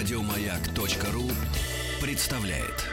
Радиомаяк.ру 0.00 1.30
представляет. 2.00 2.86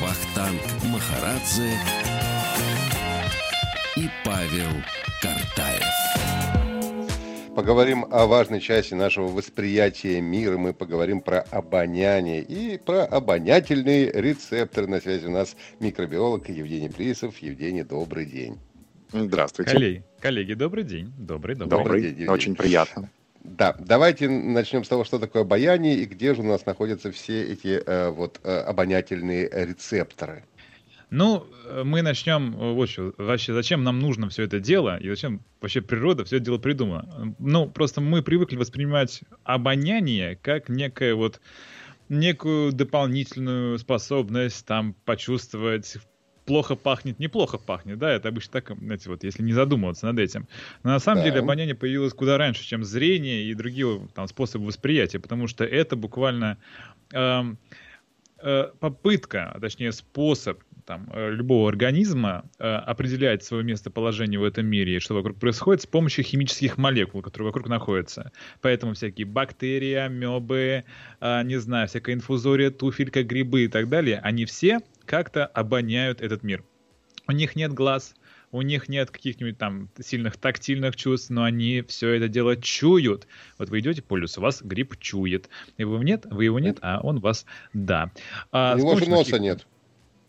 Вахтанг 0.00 0.62
Махарадзе 0.84 1.76
и 3.96 4.08
Павел 4.24 4.80
Картаев. 5.20 5.95
Поговорим 7.56 8.04
о 8.10 8.26
важной 8.26 8.60
части 8.60 8.92
нашего 8.92 9.28
восприятия 9.28 10.20
мира. 10.20 10.58
Мы 10.58 10.74
поговорим 10.74 11.22
про 11.22 11.40
обоняние 11.40 12.42
и 12.42 12.76
про 12.76 13.06
обонятельные 13.06 14.12
рецепторы. 14.12 14.86
На 14.88 15.00
связи 15.00 15.24
у 15.24 15.30
нас 15.30 15.56
микробиолог 15.80 16.50
Евгений 16.50 16.90
Плисов. 16.90 17.38
Евгений, 17.38 17.82
добрый 17.82 18.26
день. 18.26 18.58
Здравствуйте. 19.10 19.72
Коллеги, 19.72 20.04
коллеги, 20.20 20.52
добрый 20.52 20.84
день. 20.84 21.10
Добрый, 21.16 21.56
добрый. 21.56 21.78
Добрый, 21.78 22.02
день, 22.02 22.10
Евгений. 22.10 22.28
очень 22.28 22.54
приятно. 22.56 23.08
Да, 23.42 23.74
давайте 23.78 24.28
начнем 24.28 24.84
с 24.84 24.88
того, 24.88 25.04
что 25.04 25.18
такое 25.18 25.40
обаяние 25.40 25.94
и 25.94 26.04
где 26.04 26.34
же 26.34 26.42
у 26.42 26.44
нас 26.44 26.66
находятся 26.66 27.10
все 27.10 27.42
эти 27.42 27.82
э, 27.82 28.10
вот 28.10 28.38
э, 28.44 28.54
обонятельные 28.54 29.48
рецепторы. 29.50 30.44
Ну, 31.10 31.46
э, 31.66 31.82
мы 31.84 32.02
начнем 32.02 32.54
э, 32.54 32.72
вот 32.72 32.88
что. 32.90 33.14
Вообще, 33.16 33.54
зачем 33.54 33.84
нам 33.84 34.00
нужно 34.00 34.28
все 34.28 34.42
это 34.42 34.58
дело 34.58 34.98
и 34.98 35.08
зачем 35.08 35.44
вообще 35.60 35.80
природа 35.80 36.24
все 36.24 36.36
это 36.36 36.46
дело 36.46 36.58
придумала? 36.58 37.34
Ну, 37.38 37.70
просто 37.70 38.00
мы 38.00 38.22
привыкли 38.22 38.56
воспринимать 38.56 39.22
обоняние 39.44 40.36
как 40.36 40.68
некое 40.68 41.14
вот 41.14 41.40
некую 42.08 42.72
дополнительную 42.72 43.78
способность 43.78 44.66
там 44.66 44.94
почувствовать 45.04 45.96
плохо 46.44 46.76
пахнет, 46.76 47.18
неплохо 47.18 47.58
пахнет, 47.58 47.98
да, 47.98 48.12
это 48.12 48.28
обычно 48.28 48.52
так, 48.60 48.70
знаете, 48.78 49.10
вот 49.10 49.24
если 49.24 49.42
не 49.42 49.52
задумываться 49.52 50.06
над 50.06 50.18
этим. 50.20 50.48
Но 50.84 50.90
на 50.90 51.00
самом 51.00 51.18
Да. 51.18 51.24
деле 51.24 51.40
обоняние 51.40 51.74
появилось 51.74 52.14
куда 52.14 52.38
раньше, 52.38 52.64
чем 52.64 52.84
зрение 52.84 53.44
и 53.44 53.54
другие 53.54 54.08
там 54.14 54.28
способы 54.28 54.66
восприятия, 54.66 55.18
потому 55.18 55.48
что 55.48 55.64
это 55.64 55.96
буквально 55.96 56.58
эм, 57.12 57.58
э, 58.42 58.64
попытка, 58.80 59.50
а 59.52 59.60
точнее 59.60 59.92
способ 59.92 60.62
там, 60.86 61.08
э, 61.12 61.30
любого 61.30 61.68
организма 61.68 62.44
э, 62.58 62.64
определять 62.64 63.44
свое 63.44 63.64
местоположение 63.64 64.38
в 64.40 64.44
этом 64.44 64.66
мире 64.66 64.96
и 64.96 64.98
что 65.00 65.14
вокруг 65.14 65.38
происходит 65.38 65.82
с 65.82 65.86
помощью 65.86 66.24
химических 66.24 66.78
молекул, 66.78 67.22
которые 67.22 67.48
вокруг 67.48 67.68
находятся. 67.68 68.32
Поэтому 68.62 68.94
всякие 68.94 69.26
бактерии, 69.26 69.94
амебы, 69.94 70.84
э, 71.20 71.42
не 71.42 71.56
знаю, 71.56 71.88
всякая 71.88 72.14
инфузория, 72.14 72.70
туфелька, 72.70 73.22
грибы 73.22 73.64
и 73.64 73.68
так 73.68 73.88
далее, 73.88 74.20
они 74.22 74.46
все 74.46 74.80
как-то 75.04 75.46
обоняют 75.46 76.20
этот 76.20 76.42
мир. 76.42 76.64
У 77.28 77.32
них 77.32 77.56
нет 77.56 77.72
глаз, 77.72 78.14
у 78.52 78.62
них 78.62 78.88
нет 78.88 79.10
каких-нибудь 79.10 79.58
там 79.58 79.90
сильных 80.00 80.36
тактильных 80.36 80.94
чувств, 80.94 81.30
но 81.30 81.42
они 81.42 81.82
все 81.88 82.10
это 82.10 82.28
дело 82.28 82.56
чуют. 82.56 83.26
Вот 83.58 83.68
вы 83.68 83.80
идете 83.80 84.02
по 84.02 84.16
лесу, 84.16 84.40
вас 84.40 84.62
гриб 84.62 84.96
чует. 84.98 85.48
Вы 85.76 86.04
нет, 86.04 86.26
вы 86.30 86.44
его 86.44 86.60
нет, 86.60 86.78
а 86.80 87.00
он 87.02 87.18
вас 87.18 87.44
да. 87.72 88.12
А 88.52 88.76
него 88.76 88.96
же 88.96 89.10
носа 89.10 89.32
таких- 89.32 89.40
нет. 89.40 89.66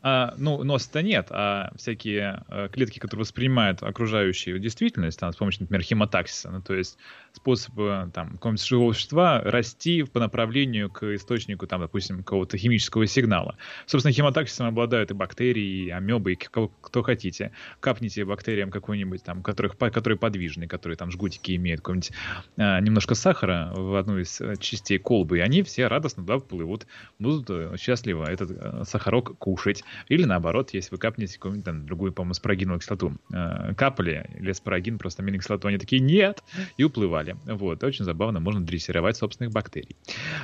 А, 0.10 0.34
ну, 0.38 0.64
носа-то 0.64 1.02
нет, 1.02 1.28
а 1.32 1.72
всякие 1.76 2.42
э, 2.48 2.70
клетки, 2.72 2.98
которые 2.98 3.24
воспринимают 3.24 3.84
окружающую 3.84 4.58
действительность, 4.58 5.20
там, 5.20 5.34
с 5.34 5.36
помощью, 5.36 5.64
например, 5.64 5.84
хемотаксиса, 5.84 6.50
ну, 6.50 6.62
то 6.62 6.76
есть 6.76 6.98
способа 7.34 8.10
там, 8.14 8.32
какого-нибудь 8.32 8.66
живого 8.66 8.94
существа 8.94 9.42
расти 9.42 10.04
по 10.04 10.22
направлению 10.22 10.90
к 10.90 11.04
источнику, 11.16 11.68
там, 11.68 11.82
допустим, 11.82 12.20
какого-то 12.20 12.58
химического 12.58 13.06
сигнала. 13.06 13.58
Собственно, 13.86 14.14
хемотаксисом 14.14 14.68
обладают 14.68 15.12
и 15.12 15.14
бактерии, 15.14 15.88
и 15.88 15.90
амебы, 15.90 16.34
и 16.34 16.36
кого- 16.36 16.70
кто 16.70 17.04
хотите. 17.04 17.52
Капните 17.82 18.24
бактериям 18.24 18.72
какой-нибудь, 18.72 19.24
там, 19.24 19.44
которых, 19.44 19.78
которые 19.78 20.18
подвижны, 20.18 20.68
которые 20.68 20.96
там 20.96 21.12
жгутики 21.12 21.54
имеют, 21.58 21.82
какой-нибудь 21.82 22.12
а, 22.56 22.80
немножко 22.80 23.14
сахара 23.14 23.74
в 23.76 23.94
одну 23.96 24.20
из 24.20 24.40
э, 24.40 24.56
частей 24.58 25.00
колбы, 25.00 25.40
и 25.40 25.42
они 25.42 25.64
все 25.64 25.88
радостно 25.88 26.24
туда 26.24 26.40
плывут, 26.40 26.88
будут 27.20 27.50
э, 27.50 27.76
счастливо 27.78 28.24
этот 28.24 28.88
сахарок 28.88 29.38
кушать. 29.38 29.84
Или 30.08 30.26
наоборот, 30.26 30.72
если 30.74 30.92
вы 30.92 30.98
капнете 30.98 31.36
какую-нибудь 31.36 31.66
там 31.66 31.86
другую, 31.86 32.14
по-моему, 32.14 32.34
спорагиновую 32.34 32.80
кислоту, 32.80 33.14
э, 33.34 33.74
капали, 33.76 34.30
или 34.40 34.52
спорагин, 34.52 34.98
просто 34.98 35.24
аминокислоту, 35.24 35.68
они 35.68 35.78
такие, 35.78 36.02
нет, 36.02 36.44
и 36.78 36.84
уплывали. 36.84 37.36
Вот, 37.46 37.84
очень 37.84 38.06
забавно, 38.06 38.40
можно 38.40 38.66
дрессировать 38.66 39.18
собственных 39.18 39.52
бактерий. 39.54 39.96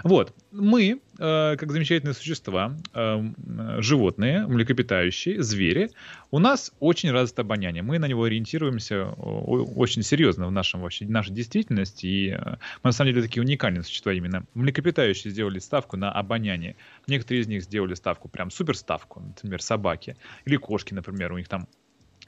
Вот, 0.04 0.34
мы, 0.52 1.02
как 1.24 1.72
замечательные 1.72 2.14
существа, 2.14 2.78
э, 2.94 3.24
э, 3.24 3.82
животные, 3.82 4.46
млекопитающие, 4.46 5.42
звери, 5.42 5.90
у 6.32 6.40
нас 6.40 6.74
очень 6.80 7.12
развито 7.12 7.44
обоняние. 7.44 7.82
Мы 7.82 7.98
на 7.98 8.08
него 8.08 8.24
ориентируемся 8.24 9.06
о- 9.06 9.64
очень 9.76 10.04
серьезно 10.04 10.48
в 10.48 10.52
нашем 10.52 10.82
вообще 10.82 11.06
нашей 11.06 11.34
действительности. 11.34 12.06
И 12.06 12.30
э, 12.32 12.38
мы 12.84 12.90
на 12.90 12.92
самом 12.92 13.14
деле 13.14 13.22
такие 13.22 13.42
уникальные 13.42 13.84
существа 13.84 14.12
именно. 14.12 14.46
Млекопитающие 14.54 15.32
сделали 15.32 15.60
ставку 15.60 15.96
на 15.96 16.12
обоняние. 16.12 16.76
Некоторые 17.08 17.42
из 17.44 17.48
них 17.48 17.64
сделали 17.64 17.94
ставку, 17.94 18.28
прям 18.28 18.52
супер 18.52 18.76
ставку, 18.76 19.22
например, 19.22 19.62
собаки 19.62 20.18
или 20.44 20.58
кошки, 20.58 20.94
например, 20.94 21.32
у 21.32 21.38
них 21.38 21.48
там 21.48 21.68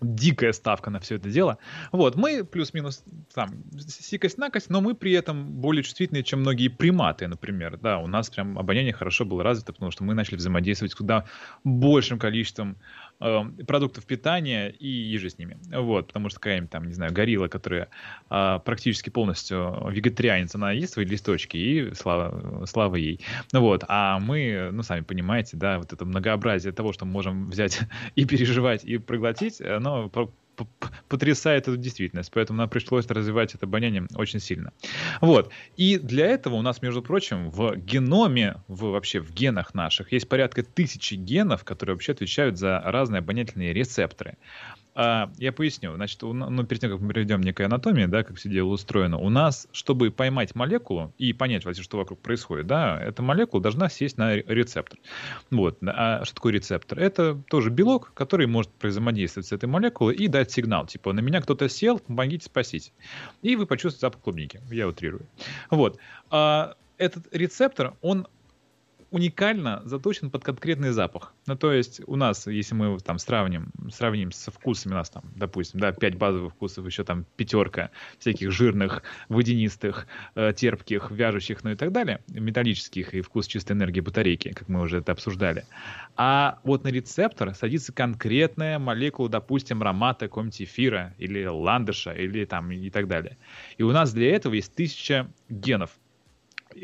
дикая 0.01 0.53
ставка 0.53 0.89
на 0.89 0.99
все 0.99 1.15
это 1.15 1.29
дело. 1.29 1.57
Вот, 1.91 2.15
мы 2.15 2.43
плюс-минус 2.43 3.03
там 3.33 3.63
сикость-накость, 3.87 4.69
но 4.69 4.81
мы 4.81 4.95
при 4.95 5.13
этом 5.13 5.45
более 5.45 5.83
чувствительные, 5.83 6.23
чем 6.23 6.41
многие 6.41 6.67
приматы, 6.67 7.27
например. 7.27 7.77
Да, 7.77 7.99
у 7.99 8.07
нас 8.07 8.29
прям 8.29 8.57
обоняние 8.59 8.93
хорошо 8.93 9.25
было 9.25 9.43
развито, 9.43 9.73
потому 9.73 9.91
что 9.91 10.03
мы 10.03 10.13
начали 10.13 10.35
взаимодействовать 10.35 10.91
с 10.91 10.95
куда 10.95 11.25
большим 11.63 12.19
количеством 12.19 12.77
э, 13.19 13.43
продуктов 13.67 14.05
питания 14.05 14.69
и 14.69 14.87
еже 14.87 15.29
с 15.29 15.37
ними. 15.37 15.57
Вот, 15.71 16.07
потому 16.07 16.29
что 16.29 16.39
какая-нибудь 16.39 16.69
там, 16.69 16.87
не 16.87 16.93
знаю, 16.93 17.13
горилла, 17.13 17.47
которая 17.47 17.89
а, 18.29 18.59
практически 18.59 19.09
полностью 19.09 19.87
вегетарианец, 19.89 20.55
она 20.55 20.71
ест 20.71 20.93
свои 20.93 21.05
листочки, 21.05 21.57
и 21.57 21.93
слава, 21.93 22.65
слава 22.65 22.95
ей. 22.95 23.21
Ну 23.51 23.61
вот, 23.61 23.83
а 23.87 24.19
мы, 24.19 24.69
ну, 24.71 24.83
сами 24.83 25.01
понимаете, 25.01 25.57
да, 25.57 25.79
вот 25.79 25.93
это 25.93 26.05
многообразие 26.05 26.73
того, 26.73 26.93
что 26.93 27.05
мы 27.05 27.11
можем 27.11 27.49
взять 27.49 27.81
и 28.15 28.25
переживать, 28.25 28.83
и 28.83 28.97
проглотить, 28.97 29.61
оно 29.61 30.09
п- 30.09 30.29
потрясает 31.07 31.67
эту 31.67 31.77
действительность, 31.77 32.31
поэтому 32.33 32.57
нам 32.57 32.69
пришлось 32.69 33.07
развивать 33.07 33.55
это 33.55 33.65
обоняние 33.65 34.07
очень 34.15 34.39
сильно. 34.39 34.71
Вот, 35.21 35.51
и 35.77 35.97
для 35.97 36.27
этого 36.27 36.55
у 36.55 36.61
нас, 36.61 36.81
между 36.81 37.01
прочим, 37.01 37.49
в 37.49 37.75
геноме, 37.75 38.61
в, 38.67 38.85
вообще 38.85 39.19
в 39.19 39.31
генах 39.31 39.73
наших, 39.73 40.11
есть 40.11 40.29
порядка 40.29 40.63
тысячи 40.63 41.15
генов, 41.15 41.63
которые 41.63 41.95
вообще 41.95 42.13
отвечают 42.13 42.57
за 42.57 42.81
разные 42.83 43.19
обонятельные 43.19 43.73
рецепторы. 43.73 44.37
А, 44.95 45.29
я 45.37 45.51
поясню. 45.51 45.93
Значит, 45.95 46.23
у 46.23 46.31
ну, 46.31 46.63
перед 46.63 46.79
тем, 46.79 46.89
как 46.89 47.01
мы 47.01 47.09
проведем 47.09 47.41
некую 47.41 47.65
анатомию, 47.65 48.07
да, 48.07 48.23
как 48.23 48.37
все 48.37 48.49
дело 48.49 48.69
устроено, 48.69 49.17
у 49.17 49.29
нас, 49.29 49.67
чтобы 49.73 50.09
поймать 50.09 50.55
молекулу 50.55 51.13
и 51.17 51.33
понять 51.33 51.65
вообще, 51.65 51.83
что 51.83 51.97
вокруг 51.97 52.21
происходит, 52.21 52.65
да, 52.67 52.97
эта 53.01 53.21
молекула 53.21 53.61
должна 53.61 53.89
сесть 53.89 54.17
на 54.17 54.35
ре- 54.35 54.45
рецептор. 54.47 54.97
Вот. 55.51 55.79
А 55.85 56.23
что 56.23 56.35
такое 56.35 56.53
рецептор? 56.53 56.97
Это 56.97 57.35
тоже 57.49 57.71
белок, 57.71 58.13
который 58.13 58.47
может 58.47 58.71
взаимодействовать 58.81 59.47
с 59.47 59.51
этой 59.51 59.67
молекулой 59.67 60.15
и 60.15 60.29
дать 60.29 60.51
сигнал, 60.51 60.87
типа, 60.87 61.11
на 61.11 61.19
меня 61.19 61.41
кто-то 61.41 61.67
сел, 61.67 61.99
помогите, 61.99 62.45
спасите. 62.45 62.93
И 63.41 63.57
вы 63.57 63.65
почувствуете 63.65 64.07
запах 64.07 64.21
клубники. 64.21 64.61
Я 64.71 64.87
утрирую. 64.87 65.25
Вот. 65.69 65.97
А 66.29 66.75
этот 66.97 67.27
рецептор, 67.33 67.95
он 68.01 68.27
уникально 69.15 69.81
заточен 69.85 70.29
под 70.29 70.43
конкретный 70.43 70.91
запах. 70.91 71.33
Ну, 71.47 71.55
то 71.55 71.71
есть 71.71 72.01
у 72.05 72.17
нас, 72.17 72.47
если 72.47 72.75
мы 72.75 72.99
там 72.99 73.17
сравним, 73.17 73.71
сравним 73.89 74.33
со 74.33 74.51
вкусами, 74.51 74.91
у 74.91 74.95
нас 74.97 75.09
там, 75.09 75.23
допустим, 75.37 75.79
да, 75.79 75.93
5 75.93 76.15
базовых 76.15 76.51
вкусов, 76.53 76.85
еще 76.85 77.05
там 77.05 77.25
пятерка 77.37 77.91
всяких 78.19 78.51
жирных, 78.51 79.03
водянистых, 79.29 80.07
э, 80.35 80.51
терпких, 80.53 81.11
вяжущих, 81.11 81.63
ну 81.63 81.71
и 81.71 81.75
так 81.75 81.93
далее, 81.93 82.19
металлических 82.27 83.13
и 83.13 83.21
вкус 83.21 83.47
чистой 83.47 83.71
энергии 83.71 84.01
батарейки, 84.01 84.51
как 84.51 84.67
мы 84.67 84.81
уже 84.81 84.97
это 84.97 85.13
обсуждали. 85.13 85.63
А 86.17 86.59
вот 86.65 86.83
на 86.83 86.89
рецептор 86.89 87.55
садится 87.55 87.93
конкретная 87.93 88.79
молекула, 88.79 89.29
допустим, 89.29 89.81
аромата 89.81 90.27
какого-нибудь 90.27 90.61
эфира 90.61 91.13
или 91.17 91.45
ландыша 91.45 92.11
или 92.11 92.43
там 92.43 92.69
и 92.69 92.89
так 92.89 93.07
далее. 93.07 93.37
И 93.77 93.83
у 93.83 93.93
нас 93.93 94.11
для 94.11 94.35
этого 94.35 94.55
есть 94.55 94.75
тысяча 94.75 95.31
генов. 95.47 95.91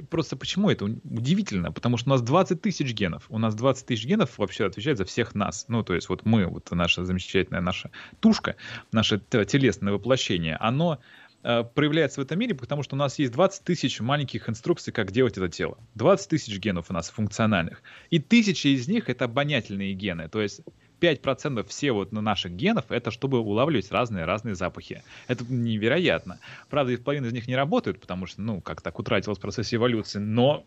Просто 0.09 0.37
почему 0.37 0.69
это 0.69 0.85
удивительно? 0.85 1.71
Потому 1.71 1.97
что 1.97 2.09
у 2.09 2.13
нас 2.13 2.21
20 2.21 2.61
тысяч 2.61 2.93
генов. 2.93 3.25
У 3.29 3.37
нас 3.37 3.55
20 3.55 3.85
тысяч 3.85 4.05
генов 4.05 4.37
вообще 4.37 4.65
отвечает 4.65 4.97
за 4.97 5.05
всех 5.05 5.35
нас. 5.35 5.65
Ну, 5.67 5.83
то 5.83 5.93
есть 5.93 6.07
вот 6.09 6.25
мы, 6.25 6.45
вот 6.45 6.71
наша 6.71 7.03
замечательная 7.03 7.61
наша 7.61 7.91
тушка, 8.19 8.55
наше 8.91 9.19
телесное 9.19 9.91
воплощение, 9.93 10.55
оно 10.55 10.99
э, 11.43 11.63
проявляется 11.63 12.21
в 12.21 12.23
этом 12.23 12.39
мире, 12.39 12.55
потому 12.55 12.83
что 12.83 12.95
у 12.95 12.99
нас 12.99 13.19
есть 13.19 13.33
20 13.33 13.63
тысяч 13.65 13.99
маленьких 13.99 14.47
инструкций, 14.47 14.93
как 14.93 15.11
делать 15.11 15.37
это 15.37 15.49
тело. 15.49 15.77
20 15.95 16.29
тысяч 16.29 16.57
генов 16.57 16.89
у 16.89 16.93
нас 16.93 17.09
функциональных. 17.09 17.83
И 18.09 18.19
тысячи 18.19 18.67
из 18.67 18.87
них 18.87 19.09
это 19.09 19.25
обонятельные 19.25 19.93
гены. 19.93 20.29
То 20.29 20.41
есть 20.41 20.61
5% 21.01 21.63
все 21.67 21.91
вот 21.91 22.11
на 22.11 22.21
наших 22.21 22.53
генов, 22.53 22.85
это 22.89 23.11
чтобы 23.11 23.39
улавливать 23.39 23.91
разные-разные 23.91 24.55
запахи. 24.55 25.03
Это 25.27 25.43
невероятно. 25.45 26.39
Правда, 26.69 26.95
половина 26.97 27.25
из 27.25 27.33
них 27.33 27.47
не 27.47 27.55
работают, 27.55 27.99
потому 27.99 28.27
что, 28.27 28.41
ну, 28.41 28.61
как 28.61 28.81
так 28.81 28.99
утратилось 28.99 29.39
в 29.39 29.41
процессе 29.41 29.77
эволюции, 29.77 30.19
но 30.19 30.65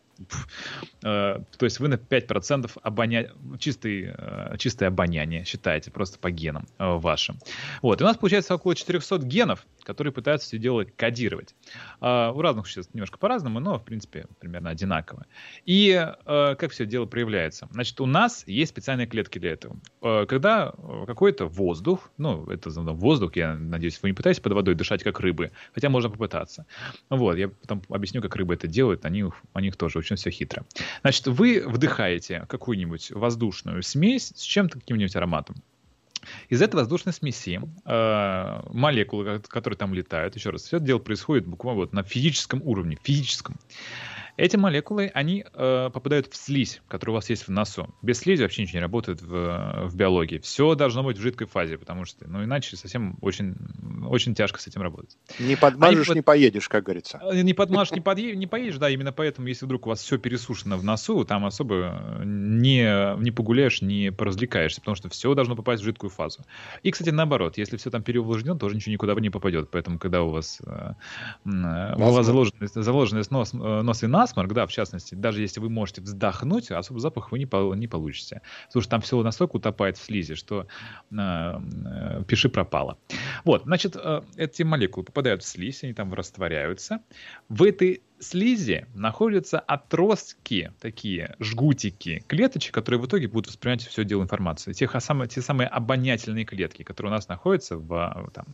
Э, 1.02 1.40
то 1.58 1.64
есть 1.64 1.81
вы 1.81 1.88
на 1.88 1.94
5% 1.94 2.70
обоня... 2.82 3.31
чистый, 3.58 4.14
э, 4.16 4.56
чистое 4.58 4.88
обоняние 4.88 5.44
считаете 5.44 5.90
просто 5.90 6.19
по 6.19 6.31
генам 6.31 6.66
э, 6.78 6.96
вашим. 6.96 7.38
Вот. 7.82 8.00
И 8.00 8.05
у 8.05 8.06
нас 8.06 8.16
получается 8.16 8.55
около 8.55 8.75
400 8.75 9.19
генов, 9.19 9.66
которые 9.82 10.12
пытаются 10.12 10.49
все 10.49 10.58
дело 10.58 10.84
кодировать. 10.84 11.55
У 12.00 12.40
разных 12.40 12.66
существ 12.66 12.94
немножко 12.94 13.19
по-разному, 13.19 13.61
но, 13.61 13.78
в 13.78 13.84
принципе, 13.84 14.26
примерно 14.40 14.70
одинаково. 14.70 15.26
И 15.66 16.11
как 16.25 16.70
все 16.70 16.87
дело 16.87 17.05
проявляется? 17.05 17.69
Значит, 17.70 18.00
у 18.00 18.06
нас 18.06 18.44
есть 18.46 18.70
специальные 18.70 19.06
клетки 19.06 19.38
для 19.38 19.52
этого. 19.52 19.76
Когда 20.00 20.72
какой-то 21.06 21.46
воздух, 21.46 22.11
ну, 22.16 22.46
это 22.46 22.70
воздух, 22.70 23.37
я 23.37 23.55
надеюсь, 23.55 24.00
вы 24.02 24.11
не 24.11 24.14
пытаетесь 24.14 24.40
под 24.40 24.55
водой 24.55 24.75
дышать, 24.75 25.02
как 25.02 25.20
рыбы, 25.20 25.52
хотя 25.75 25.90
можно 25.90 26.08
попытаться. 26.08 26.64
Вот, 27.11 27.37
я 27.37 27.49
потом 27.49 27.82
объясню, 27.90 28.22
как 28.22 28.34
рыбы 28.37 28.55
это 28.55 28.66
делают, 28.66 29.05
они, 29.05 29.25
у 29.25 29.61
них 29.61 29.76
тоже 29.76 29.99
очень 30.05 30.17
все 30.17 30.31
хитро. 30.31 30.65
Значит, 31.03 31.27
вы 31.27 31.65
вдыхаете 31.67 32.45
какую-нибудь 32.49 33.11
воздушную 33.11 33.83
смесь 33.83 34.33
с 34.35 34.43
чем-то, 34.43 34.79
каким-нибудь 34.79 35.17
ароматом. 35.17 35.56
Из 36.49 36.62
этой 36.62 36.77
воздушной 36.77 37.12
смеси 37.12 37.61
э, 37.85 38.61
молекулы, 38.73 39.41
которые 39.41 39.77
там 39.77 39.93
летают, 39.93 40.37
еще 40.37 40.51
раз, 40.51 40.62
все 40.62 40.79
это 40.79 40.87
дело 40.87 40.99
происходит 40.99 41.47
буквально 41.47 41.81
вот 41.81 41.93
на 41.93 42.03
физическом 42.03 42.62
уровне, 42.65 42.97
физическом. 43.03 43.56
Эти 44.37 44.57
молекулы, 44.57 45.13
они 45.15 45.45
э, 45.53 45.91
попадают 45.93 46.27
в 46.27 46.35
слизь, 46.35 46.83
которая 46.89 47.13
у 47.13 47.17
вас 47.17 47.31
есть 47.31 47.47
в 47.47 47.51
носу. 47.51 47.95
Без 48.03 48.19
слизи 48.19 48.43
вообще 48.43 48.63
ничего 48.63 48.79
не 48.79 48.83
работает 48.83 49.23
в, 49.23 49.87
в 49.87 49.95
биологии. 49.95 50.39
Все 50.39 50.75
должно 50.75 51.05
быть 51.05 51.19
в 51.19 51.21
жидкой 51.21 51.47
фазе, 51.47 51.79
потому 51.79 52.05
что, 52.05 52.29
ну, 52.29 52.43
иначе 52.43 52.77
совсем 52.77 53.17
очень, 53.21 53.55
очень 54.09 54.35
тяжко 54.35 54.61
с 54.61 54.67
этим 54.67 54.83
работать. 54.83 55.17
Не 55.39 55.55
подмажешь, 55.55 56.09
они, 56.09 56.19
не 56.19 56.23
поедешь, 56.23 56.69
как 56.69 56.85
говорится. 56.85 57.21
Э, 57.23 57.43
не 57.43 57.55
подмажешь, 57.55 57.93
не, 57.93 58.01
подъедешь, 58.01 58.37
не 58.37 58.49
поедешь, 58.49 58.79
да, 58.79 58.91
именно 58.91 59.13
поэтому, 59.13 59.47
если 59.47 59.67
вдруг 59.67 59.87
у 59.87 59.91
вас 59.91 60.01
все 60.01 60.19
пересушено 60.19 60.79
в 60.79 60.85
носу, 60.85 61.25
там 61.25 61.45
особо 61.45 62.21
не, 62.25 63.17
не 63.23 63.31
погуляешь, 63.31 63.83
не 63.83 64.11
поразвлекаешься, 64.11 64.81
потому 64.81 64.97
что 64.97 65.09
все 65.11 65.33
должно 65.35 65.55
попасть 65.55 65.83
в 65.83 65.85
жидкую 65.85 66.11
фазу. 66.11 66.45
И, 66.83 66.91
кстати, 66.91 67.11
наоборот, 67.11 67.57
если 67.57 67.77
все 67.77 67.91
там 67.91 68.03
переувлажнено, 68.03 68.59
тоже 68.59 68.75
ничего 68.75 68.93
никуда 68.93 69.15
не 69.15 69.31
попадет. 69.31 69.71
Поэтому, 69.71 70.01
когда 70.01 70.23
у 70.23 70.31
вас, 70.31 70.61
э, 70.67 70.95
у 71.45 72.13
вас 72.13 72.27
заложен, 72.27 72.55
заложен 72.61 73.23
нос, 73.31 73.53
нос 73.53 74.03
и 74.03 74.07
нас, 74.07 74.24
насморк, 74.25 74.53
да, 74.53 74.67
в 74.67 74.73
частности, 74.73 75.15
даже 75.15 75.43
если 75.43 75.61
вы 75.61 75.69
можете 75.69 76.00
вздохнуть, 76.00 76.71
особо 76.71 77.00
запах 77.00 77.31
вы 77.31 77.38
не, 77.38 77.76
не 77.76 77.87
получите. 77.87 78.41
Потому 78.67 78.82
что 78.82 78.91
там 78.91 79.00
все 79.00 79.23
настолько 79.23 79.56
утопает 79.56 79.99
в 79.99 80.03
слизи, 80.03 80.35
что 80.35 80.67
э, 81.11 81.17
э, 81.17 82.25
пиши 82.26 82.49
пропало. 82.49 82.97
Вот, 83.44 83.65
значит, 83.65 83.97
э, 83.97 84.23
эти 84.37 84.62
молекулы 84.62 85.05
попадают 85.05 85.43
в 85.43 85.47
слизь, 85.47 85.85
они 85.85 85.93
там 85.93 86.15
растворяются. 86.15 87.00
В 87.49 87.62
этой 87.62 88.03
слизи 88.25 88.87
находятся 88.94 89.61
отростки, 89.61 90.73
такие 90.81 91.37
жгутики 91.41 92.25
клеточек, 92.26 92.75
которые 92.75 93.00
в 93.00 93.06
итоге 93.06 93.29
будут 93.29 93.49
воспринимать 93.49 93.87
все 93.87 94.05
дело 94.05 94.23
информации. 94.23 94.73
Те, 94.73 94.88
самые, 95.00 95.29
те 95.29 95.43
самые 95.43 95.69
обонятельные 95.69 96.44
клетки, 96.44 96.82
которые 96.82 97.12
у 97.12 97.15
нас 97.15 97.29
находятся 97.29 97.76
в, 97.76 98.31
там. 98.32 98.47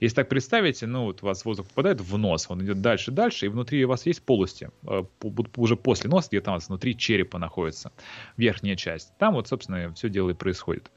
Если 0.00 0.14
так 0.14 0.28
представить, 0.28 0.82
ну 0.82 1.04
вот 1.04 1.22
у 1.22 1.26
вас 1.26 1.44
воздух 1.44 1.66
попадает 1.66 2.00
в 2.00 2.16
нос, 2.16 2.46
он 2.48 2.64
идет 2.64 2.80
дальше, 2.80 3.10
дальше, 3.10 3.46
и 3.46 3.48
внутри 3.48 3.84
у 3.84 3.88
вас 3.88 4.06
есть 4.06 4.22
полости, 4.22 4.70
э, 4.84 5.04
уже 5.56 5.76
после 5.76 6.08
носа, 6.08 6.28
где 6.28 6.40
там 6.40 6.54
у 6.54 6.56
вас 6.56 6.68
внутри 6.68 6.96
черепа 6.96 7.38
находится, 7.38 7.92
верхняя 8.36 8.76
часть. 8.76 9.12
Там 9.18 9.34
вот, 9.34 9.48
собственно, 9.48 9.92
все 9.94 10.08
дело 10.08 10.30
и 10.30 10.34
происходит. 10.34 10.90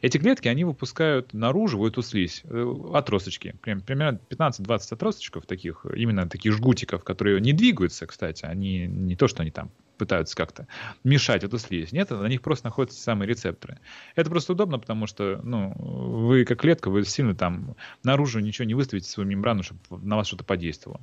Эти 0.00 0.18
клетки, 0.18 0.48
они 0.48 0.64
выпускают 0.64 1.32
наружу 1.34 1.78
в 1.78 1.84
эту 1.84 2.02
слизь 2.02 2.42
э, 2.44 2.74
отросточки, 2.94 3.54
примерно 3.62 4.18
15-20 4.30 4.94
отросточков 4.94 5.46
таких, 5.46 5.84
именно 5.94 6.28
таких 6.28 6.52
жгутиков, 6.52 7.04
которые 7.04 7.40
не 7.40 7.52
двигаются, 7.52 7.73
двигаются, 7.74 8.06
кстати. 8.06 8.44
Они 8.44 8.86
не 8.86 9.16
то, 9.16 9.28
что 9.28 9.42
они 9.42 9.50
там 9.50 9.70
пытаются 9.98 10.36
как-то 10.36 10.66
мешать 11.04 11.44
эту 11.44 11.58
слизь. 11.58 11.92
Нет, 11.92 12.10
на 12.10 12.26
них 12.26 12.42
просто 12.42 12.66
находятся 12.66 13.00
самые 13.00 13.28
рецепторы. 13.28 13.78
Это 14.16 14.30
просто 14.30 14.52
удобно, 14.52 14.78
потому 14.78 15.06
что, 15.06 15.40
ну, 15.42 15.72
вы 15.76 16.44
как 16.44 16.60
клетка, 16.60 16.90
вы 16.90 17.04
сильно 17.04 17.34
там 17.34 17.76
наружу 18.02 18.40
ничего 18.40 18.64
не 18.64 18.74
выставите 18.74 19.08
свою 19.08 19.28
мембрану, 19.28 19.62
чтобы 19.62 19.80
на 20.04 20.16
вас 20.16 20.26
что-то 20.26 20.44
подействовало 20.44 21.00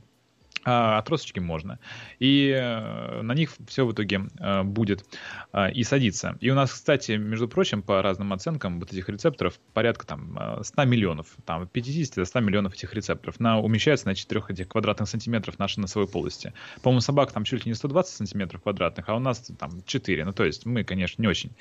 а 0.63 0.99
отросточки 0.99 1.39
можно. 1.39 1.79
И 2.19 2.49
э, 2.49 3.21
на 3.21 3.33
них 3.33 3.51
все 3.67 3.85
в 3.85 3.93
итоге 3.93 4.27
э, 4.39 4.63
будет 4.63 5.05
э, 5.53 5.71
и 5.71 5.83
садиться. 5.83 6.37
И 6.39 6.49
у 6.49 6.55
нас, 6.55 6.71
кстати, 6.71 7.13
между 7.13 7.47
прочим, 7.47 7.81
по 7.81 8.01
разным 8.01 8.33
оценкам 8.33 8.79
вот 8.79 8.91
этих 8.91 9.09
рецепторов 9.09 9.59
порядка 9.73 10.05
там 10.05 10.37
100 10.61 10.85
миллионов, 10.85 11.27
там 11.45 11.67
50 11.67 12.15
до 12.15 12.25
100 12.25 12.39
миллионов 12.41 12.73
этих 12.73 12.93
рецепторов 12.93 13.39
на, 13.39 13.59
умещается 13.59 14.07
на 14.07 14.15
4 14.15 14.41
этих 14.49 14.67
квадратных 14.67 15.09
сантиметров 15.09 15.57
нашей 15.59 15.79
носовой 15.79 16.07
полости. 16.07 16.53
По-моему, 16.81 17.01
собак 17.01 17.31
там 17.31 17.43
чуть 17.43 17.65
ли 17.65 17.71
не 17.71 17.75
120 17.75 18.15
сантиметров 18.15 18.61
квадратных, 18.61 19.09
а 19.09 19.15
у 19.15 19.19
нас 19.19 19.51
там 19.57 19.83
4. 19.85 20.25
Ну, 20.25 20.33
то 20.33 20.43
есть 20.43 20.65
мы, 20.65 20.83
конечно, 20.83 21.21
не 21.21 21.27
очень. 21.27 21.51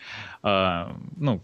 А, 0.43 0.97
ну, 1.17 1.43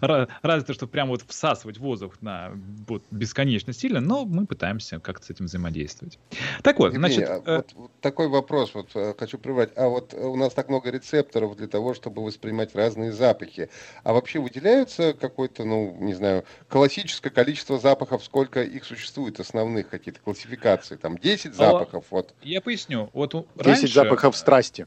разве 0.00 0.74
что 0.74 0.86
прям 0.86 1.08
вот 1.08 1.22
всасывать 1.26 1.78
воздух 1.78 2.20
на 2.20 2.52
вот, 2.86 3.04
бесконечно 3.10 3.72
сильно, 3.72 4.00
но 4.00 4.24
мы 4.24 4.46
пытаемся 4.46 5.00
как-то 5.00 5.26
с 5.26 5.30
этим 5.30 5.46
взаимодействовать. 5.46 6.18
Так 6.62 6.75
так 6.76 6.78
вот, 6.78 6.92
Евгений, 6.92 7.24
значит... 7.24 7.30
А 7.46 7.50
э, 7.50 7.56
вот, 7.56 7.72
вот 7.74 7.90
такой 8.00 8.28
вопрос 8.28 8.74
вот 8.74 8.90
э, 8.94 9.14
хочу 9.18 9.38
прервать. 9.38 9.70
А 9.76 9.88
вот 9.88 10.12
у 10.14 10.36
нас 10.36 10.52
так 10.52 10.68
много 10.68 10.90
рецепторов 10.90 11.56
для 11.56 11.68
того, 11.68 11.94
чтобы 11.94 12.22
воспринимать 12.22 12.74
разные 12.74 13.12
запахи. 13.12 13.70
А 14.04 14.12
вообще 14.12 14.40
выделяются 14.40 15.14
какое-то, 15.14 15.64
ну, 15.64 15.96
не 15.98 16.14
знаю, 16.14 16.44
классическое 16.68 17.32
количество 17.32 17.78
запахов, 17.78 18.22
сколько 18.22 18.62
их 18.62 18.84
существует, 18.84 19.40
основных 19.40 19.88
какие-то 19.88 20.20
классификации? 20.20 20.96
Там 20.96 21.16
10 21.16 21.52
а, 21.52 21.54
запахов, 21.54 22.04
а, 22.10 22.14
вот. 22.14 22.34
Я 22.42 22.60
поясню. 22.60 23.10
Вот 23.12 23.32
10 23.32 23.46
раньше... 23.56 23.88
запахов 23.88 24.36
страсти. 24.36 24.86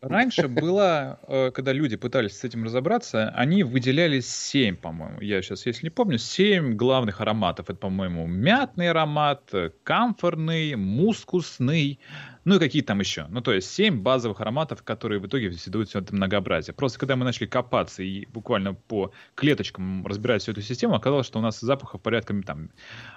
Раньше 0.00 0.46
было, 0.46 1.18
когда 1.54 1.72
люди 1.72 1.96
пытались 1.96 2.38
с 2.38 2.44
этим 2.44 2.62
разобраться, 2.62 3.30
они 3.30 3.64
выделяли 3.64 4.20
7, 4.20 4.76
по-моему. 4.76 5.20
Я 5.20 5.42
сейчас, 5.42 5.66
если 5.66 5.86
не 5.86 5.90
помню, 5.90 6.18
7 6.18 6.74
главных 6.76 7.20
ароматов. 7.20 7.68
Это, 7.68 7.78
по-моему, 7.78 8.26
мятный 8.26 8.90
аромат, 8.90 9.52
камфорный, 9.82 10.76
мускусный, 10.76 11.98
ну 12.48 12.54
и 12.54 12.58
какие 12.58 12.80
там 12.80 12.98
еще. 12.98 13.26
Ну, 13.28 13.42
то 13.42 13.52
есть 13.52 13.70
7 13.70 14.00
базовых 14.00 14.40
ароматов, 14.40 14.82
которые 14.82 15.20
в 15.20 15.26
итоге 15.26 15.48
ведут 15.48 15.88
все 15.88 15.98
это 15.98 16.14
многообразие. 16.14 16.72
Просто 16.72 16.98
когда 16.98 17.14
мы 17.14 17.26
начали 17.26 17.46
копаться 17.46 18.02
и 18.02 18.24
буквально 18.24 18.72
по 18.72 19.12
клеточкам 19.34 20.06
разбирать 20.06 20.40
всю 20.40 20.52
эту 20.52 20.62
систему, 20.62 20.94
оказалось, 20.94 21.26
что 21.26 21.40
у 21.40 21.42
нас 21.42 21.60
запахов 21.60 22.00
порядка 22.00 22.34
там... 22.46 22.70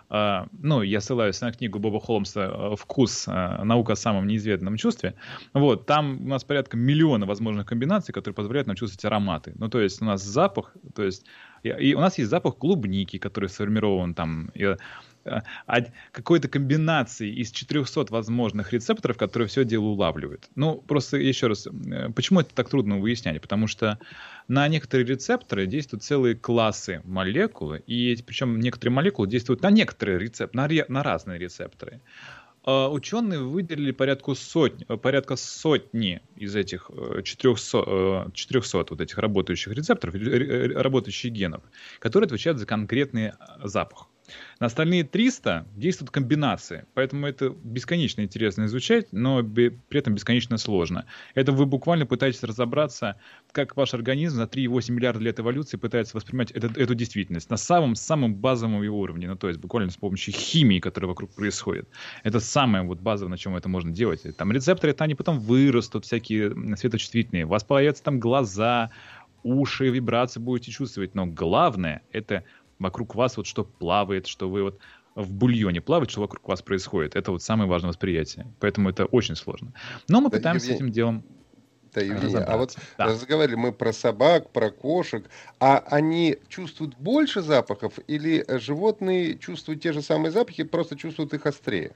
Э, 0.10 0.48
ну, 0.52 0.82
я 0.82 1.00
ссылаюсь 1.00 1.40
на 1.40 1.54
книгу 1.54 1.80
Боба 1.80 2.02
Холмса 2.02 2.76
«Вкус. 2.76 3.26
Э, 3.30 3.64
наука 3.64 3.94
о 3.94 3.96
самом 3.96 4.28
неизведанном 4.28 4.76
чувстве». 4.76 5.16
Вот, 5.54 5.86
там 5.86 6.26
у 6.26 6.28
нас 6.28 6.44
порядка 6.44 6.76
миллиона 6.76 7.26
возможных 7.26 7.66
комбинаций, 7.68 8.14
которые 8.14 8.36
позволяют 8.36 8.68
нам 8.68 8.76
чувствовать 8.76 9.06
ароматы. 9.06 9.54
Ну, 9.56 9.70
то 9.70 9.80
есть 9.80 10.02
у 10.02 10.06
нас 10.06 10.22
запах, 10.22 10.76
то 10.94 11.04
есть... 11.04 11.26
И, 11.64 11.70
и 11.70 11.94
у 11.94 12.02
нас 12.02 12.18
есть 12.18 12.30
запах 12.30 12.58
клубники, 12.58 13.18
который 13.18 13.48
сформирован 13.48 14.14
там... 14.14 14.52
И, 14.56 14.66
Э, 14.66 14.76
какой-то 16.12 16.48
комбинации 16.48 17.32
из 17.34 17.52
400 17.52 18.08
возможных 18.10 18.74
рецепторов, 18.74 19.18
которые 19.18 19.48
все 19.48 19.64
дело 19.66 19.86
улавливают. 19.86 20.50
Ну, 20.56 20.76
просто 20.76 21.18
еще 21.18 21.48
раз, 21.48 21.68
э, 21.68 22.10
почему 22.16 22.42
это 22.42 22.54
так 22.54 22.70
трудно 22.70 23.00
выяснять? 23.00 23.42
Потому 23.42 23.68
что 23.68 24.00
на 24.48 24.68
некоторые 24.68 25.08
рецепторы 25.08 25.68
действуют 25.68 26.04
целые 26.04 26.36
классы 26.36 27.02
молекулы, 27.04 27.84
и 27.86 28.18
причем 28.26 28.60
некоторые 28.60 28.94
молекулы 28.94 29.28
действуют 29.28 29.62
на 29.62 29.70
некоторые 29.70 30.20
рецепторы, 30.20 30.52
на, 30.54 30.68
ре, 30.68 30.86
на 30.88 31.04
разные 31.04 31.40
рецепторы. 31.40 32.02
Uh, 32.64 32.92
ученые 32.92 33.40
выделили 33.40 33.90
порядка 33.92 34.36
сотни, 34.36 34.84
порядка 34.84 35.36
сотни 35.36 36.22
из 36.36 36.56
этих 36.56 36.92
400, 37.24 38.30
400 38.36 38.78
вот 38.78 39.02
этих 39.02 39.18
работающих 39.18 39.74
рецепторов, 39.74 40.14
работающих 40.14 41.32
генов, 41.32 41.64
которые 41.98 42.28
отвечают 42.28 42.60
за 42.60 42.68
конкретный 42.68 43.32
запах. 43.64 44.11
На 44.60 44.68
остальные 44.68 45.04
300 45.04 45.68
действуют 45.76 46.12
комбинации, 46.12 46.86
поэтому 46.94 47.28
это 47.28 47.50
бесконечно 47.50 48.22
интересно 48.22 48.66
изучать, 48.66 49.08
но 49.12 49.44
при 49.44 49.74
этом 49.92 50.16
бесконечно 50.16 50.58
сложно. 50.58 51.06
Это 51.36 51.52
вы 51.52 51.66
буквально 51.66 52.06
пытаетесь 52.06 52.44
разобраться, 52.44 53.18
как 53.52 53.76
ваш 53.76 53.94
организм 53.94 54.38
за 54.38 54.44
3,8 54.44 54.92
миллиарда 54.92 55.20
лет 55.22 55.40
эволюции 55.40 55.78
пытается 55.78 56.16
воспринимать 56.16 56.52
этот, 56.52 56.78
эту 56.78 56.96
действительность 56.96 57.50
на 57.50 57.58
самом-самом 57.58 58.36
базовом 58.36 58.84
его 58.84 59.00
уровне, 59.00 59.28
ну 59.28 59.36
то 59.36 59.48
есть 59.48 59.60
буквально 59.60 59.92
с 59.92 59.98
помощью 59.98 60.34
химии, 60.34 60.80
которая 60.80 61.10
вокруг 61.10 61.34
происходит. 61.34 61.88
Это 62.24 62.40
самое 62.40 62.84
вот 62.84 63.00
базовое, 63.00 63.32
на 63.32 63.38
чем 63.38 63.56
это 63.56 63.70
можно 63.70 63.92
делать. 63.92 64.24
Там 64.38 64.52
рецепторы, 64.52 64.92
это 64.92 65.04
они 65.04 65.16
потом 65.16 65.40
вырастут, 65.40 66.06
всякие 66.06 66.76
светочувствительные, 66.76 67.46
у 67.46 67.50
вас 67.50 67.64
появятся 67.64 68.04
там 68.04 68.20
глаза, 68.20 68.92
уши, 69.44 69.90
вибрации 69.90 70.40
будете 70.40 70.72
чувствовать, 70.72 71.16
но 71.16 71.26
главное 71.26 72.04
это 72.12 72.44
вокруг 72.82 73.16
вас 73.16 73.38
вот 73.38 73.46
что 73.46 73.64
плавает, 73.64 74.28
что 74.28 74.50
вы 74.50 74.64
вот 74.64 74.80
в 75.16 75.34
бульоне 75.34 75.82
плавает, 75.82 76.10
что 76.10 76.22
вокруг 76.22 76.48
вас 76.48 76.62
происходит. 76.62 77.16
Это 77.16 77.32
вот 77.32 77.44
самое 77.44 77.70
важное 77.70 77.90
восприятие. 77.90 78.54
Поэтому 78.60 78.90
это 78.90 79.06
очень 79.06 79.36
сложно. 79.36 79.74
Но 80.08 80.22
мы 80.22 80.30
пытаемся 80.30 80.72
Евгений, 80.72 80.78
с 80.78 80.82
этим 80.82 80.92
делом 80.92 81.26
Да, 81.94 82.02
извини. 82.08 82.38
А 82.38 82.58
вот 82.58 82.78
да. 82.98 83.06
разговаривали 83.08 83.56
мы 83.56 83.74
про 83.74 83.92
собак, 83.94 84.52
про 84.52 84.72
кошек. 84.72 85.30
А 85.60 85.80
они 85.80 86.38
чувствуют 86.48 86.96
больше 86.98 87.42
запахов 87.42 88.00
или 88.08 88.46
животные 88.60 89.38
чувствуют 89.38 89.82
те 89.82 89.94
же 89.94 90.02
самые 90.02 90.32
запахи, 90.32 90.64
просто 90.64 90.96
чувствуют 90.98 91.34
их 91.34 91.46
острее? 91.46 91.96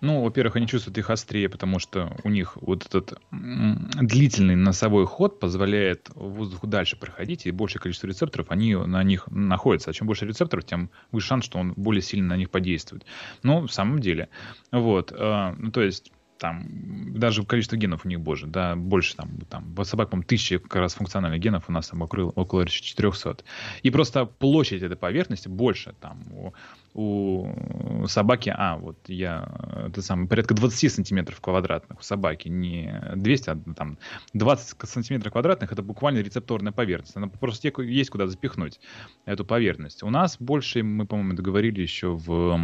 Ну, 0.00 0.22
во-первых, 0.22 0.56
они 0.56 0.66
чувствуют 0.66 0.98
их 0.98 1.10
острее, 1.10 1.48
потому 1.48 1.78
что 1.78 2.16
у 2.24 2.28
них 2.28 2.56
вот 2.60 2.86
этот 2.86 3.20
длительный 3.30 4.56
носовой 4.56 5.06
ход 5.06 5.38
позволяет 5.38 6.10
воздуху 6.14 6.66
дальше 6.66 6.96
проходить, 6.96 7.46
и 7.46 7.50
большее 7.52 7.80
количество 7.80 8.08
рецепторов, 8.08 8.48
они 8.50 8.74
на 8.74 9.02
них 9.04 9.28
находятся. 9.28 9.90
А 9.90 9.92
чем 9.92 10.06
больше 10.06 10.26
рецепторов, 10.26 10.64
тем 10.64 10.90
выше 11.12 11.28
шанс, 11.28 11.44
что 11.44 11.58
он 11.58 11.74
более 11.76 12.02
сильно 12.02 12.30
на 12.30 12.36
них 12.36 12.50
подействует. 12.50 13.04
Ну, 13.42 13.66
в 13.66 13.72
самом 13.72 14.00
деле. 14.00 14.28
Вот. 14.72 15.12
Э, 15.12 15.54
ну, 15.56 15.70
то 15.70 15.82
есть 15.82 16.12
там 16.42 16.66
даже 17.14 17.44
количество 17.44 17.76
генов 17.76 18.04
у 18.04 18.08
них 18.08 18.20
больше, 18.20 18.48
да, 18.48 18.74
больше 18.74 19.14
там, 19.14 19.38
там 19.48 19.72
по 19.74 19.84
собак, 19.84 20.10
по 20.10 20.20
тысячи 20.22 20.58
как 20.58 20.74
раз 20.74 20.94
функциональных 20.94 21.40
генов 21.40 21.68
у 21.68 21.72
нас 21.72 21.86
там 21.86 22.02
около, 22.02 22.30
около 22.30 22.66
400. 22.66 23.44
И 23.84 23.90
просто 23.90 24.26
площадь 24.26 24.82
этой 24.82 24.96
поверхности 24.96 25.46
больше 25.46 25.94
там 26.00 26.24
у, 26.32 26.52
у 26.94 28.06
собаки, 28.08 28.52
а, 28.52 28.76
вот 28.76 28.98
я, 29.06 29.48
это 29.86 30.02
самое, 30.02 30.28
порядка 30.28 30.54
20 30.54 30.92
сантиметров 30.92 31.40
квадратных 31.40 32.00
у 32.00 32.02
собаки, 32.02 32.48
не 32.48 32.92
200, 33.14 33.50
а 33.50 33.58
там 33.76 33.98
20 34.34 34.76
сантиметров 34.88 35.32
квадратных, 35.32 35.70
это 35.70 35.82
буквально 35.82 36.18
рецепторная 36.18 36.72
поверхность, 36.72 37.16
она 37.16 37.28
просто 37.28 37.72
есть 37.82 38.10
куда 38.10 38.26
запихнуть 38.26 38.80
эту 39.26 39.44
поверхность. 39.44 40.02
У 40.02 40.10
нас 40.10 40.38
больше, 40.40 40.82
мы, 40.82 41.06
по-моему, 41.06 41.34
договорили 41.34 41.82
еще 41.82 42.16
в, 42.16 42.58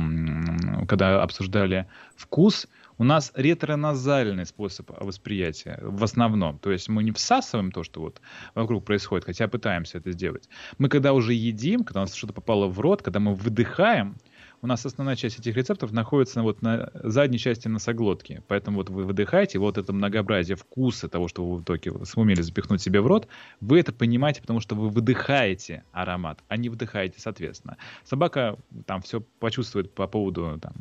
когда 0.89 1.23
обсуждали 1.23 1.87
вкус, 2.17 2.67
у 2.99 3.05
нас 3.05 3.33
ретроназальный 3.35 4.45
способ 4.45 4.91
восприятия 5.01 5.79
в 5.83 6.03
основном. 6.03 6.59
То 6.59 6.71
есть 6.73 6.89
мы 6.89 7.05
не 7.05 7.13
всасываем 7.13 7.71
то, 7.71 7.85
что 7.85 8.01
вот 8.01 8.21
вокруг 8.55 8.85
происходит, 8.85 9.25
хотя 9.25 9.49
пытаемся 9.49 9.99
это 9.99 10.13
сделать. 10.13 10.49
Мы 10.79 10.89
когда 10.89 11.13
уже 11.13 11.33
едим, 11.33 11.85
когда 11.85 12.01
у 12.01 12.03
нас 12.05 12.15
что-то 12.15 12.33
попало 12.33 12.67
в 12.67 12.81
рот, 12.81 13.03
когда 13.03 13.21
мы 13.21 13.35
выдыхаем, 13.35 14.17
у 14.61 14.67
нас 14.67 14.85
основная 14.85 15.17
часть 15.17 15.39
этих 15.39 15.57
рецепторов 15.57 15.93
находится 15.93 16.43
вот 16.43 16.63
на 16.63 16.91
задней 16.95 17.39
части 17.39 17.69
носоглотки. 17.69 18.43
Поэтому 18.49 18.79
вот 18.79 18.91
вы 18.91 19.05
выдыхаете, 19.05 19.59
вот 19.59 19.79
это 19.79 19.93
многообразие 19.93 20.57
вкуса 20.57 21.09
того, 21.09 21.29
что 21.29 21.45
вы 21.47 21.59
в 21.59 21.63
итоге 21.63 21.93
сумели 22.05 22.43
запихнуть 22.43 22.83
себе 22.83 23.01
в 23.01 23.07
рот, 23.07 23.29
вы 23.61 23.81
это 23.81 23.93
понимаете, 23.93 24.41
потому 24.41 24.61
что 24.61 24.75
вы 24.75 24.89
выдыхаете 24.89 25.85
аромат, 25.93 26.43
а 26.49 26.57
не 26.57 26.69
вдыхаете 26.69 27.21
соответственно. 27.21 27.77
Собака 28.05 28.59
там 28.87 29.03
все 29.03 29.21
почувствует 29.21 29.95
по 29.95 30.07
поводу 30.07 30.61
там, 30.61 30.75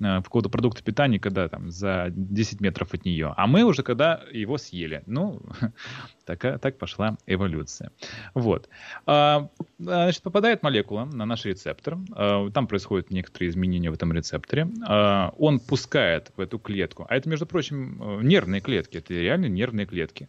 э, 0.00 0.22
по 0.22 0.30
поводу 0.30 0.50
продукта 0.50 0.82
питания, 0.82 1.18
когда 1.18 1.48
там 1.48 1.70
за 1.70 2.06
10 2.10 2.60
метров 2.60 2.94
от 2.94 3.04
нее. 3.04 3.34
А 3.36 3.46
мы 3.46 3.64
уже 3.64 3.82
когда 3.82 4.22
его 4.32 4.58
съели. 4.58 5.02
Ну, 5.06 5.42
так, 6.36 6.60
так 6.60 6.78
пошла 6.78 7.16
эволюция. 7.26 7.90
Вот. 8.34 8.68
А, 9.06 9.48
значит, 9.78 10.22
попадает 10.22 10.62
молекула 10.62 11.04
на 11.04 11.24
наш 11.24 11.44
рецептор. 11.44 11.98
А, 12.12 12.50
там 12.50 12.66
происходит 12.66 13.10
некоторые 13.10 13.50
изменения 13.50 13.90
в 13.90 13.94
этом 13.94 14.12
рецепторе. 14.12 14.68
А, 14.86 15.32
он 15.38 15.60
пускает 15.60 16.32
в 16.36 16.40
эту 16.40 16.58
клетку, 16.58 17.06
а 17.08 17.16
это, 17.16 17.28
между 17.28 17.46
прочим, 17.46 18.20
нервные 18.22 18.60
клетки, 18.60 18.98
это 18.98 19.14
реально 19.14 19.46
нервные 19.46 19.86
клетки, 19.86 20.28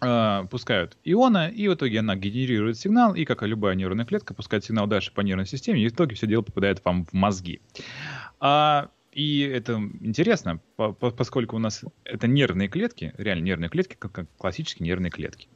а, 0.00 0.44
пускают 0.44 0.96
ионы, 1.04 1.50
и 1.50 1.68
в 1.68 1.74
итоге 1.74 2.00
она 2.00 2.16
генерирует 2.16 2.78
сигнал, 2.78 3.14
и, 3.14 3.24
как 3.24 3.42
и 3.42 3.46
любая 3.46 3.74
нейронная 3.74 4.06
клетка, 4.06 4.32
пускает 4.32 4.64
сигнал 4.64 4.86
дальше 4.86 5.12
по 5.12 5.20
нервной 5.20 5.46
системе, 5.46 5.82
и 5.82 5.88
в 5.88 5.92
итоге 5.92 6.14
все 6.14 6.26
дело 6.26 6.42
попадает 6.42 6.82
вам 6.84 7.04
в 7.04 7.12
мозги. 7.12 7.60
А, 8.38 8.88
и 9.12 9.40
это 9.40 9.74
интересно, 10.00 10.60
по, 10.76 10.92
по, 10.92 11.10
поскольку 11.10 11.56
у 11.56 11.58
нас 11.58 11.84
это 12.04 12.26
нервные 12.26 12.68
клетки, 12.68 13.12
реально 13.18 13.44
нервные 13.44 13.68
клетки, 13.68 13.96
как 13.98 14.26
классические 14.36 14.86
нервные 14.86 15.10
клетки. 15.10 15.48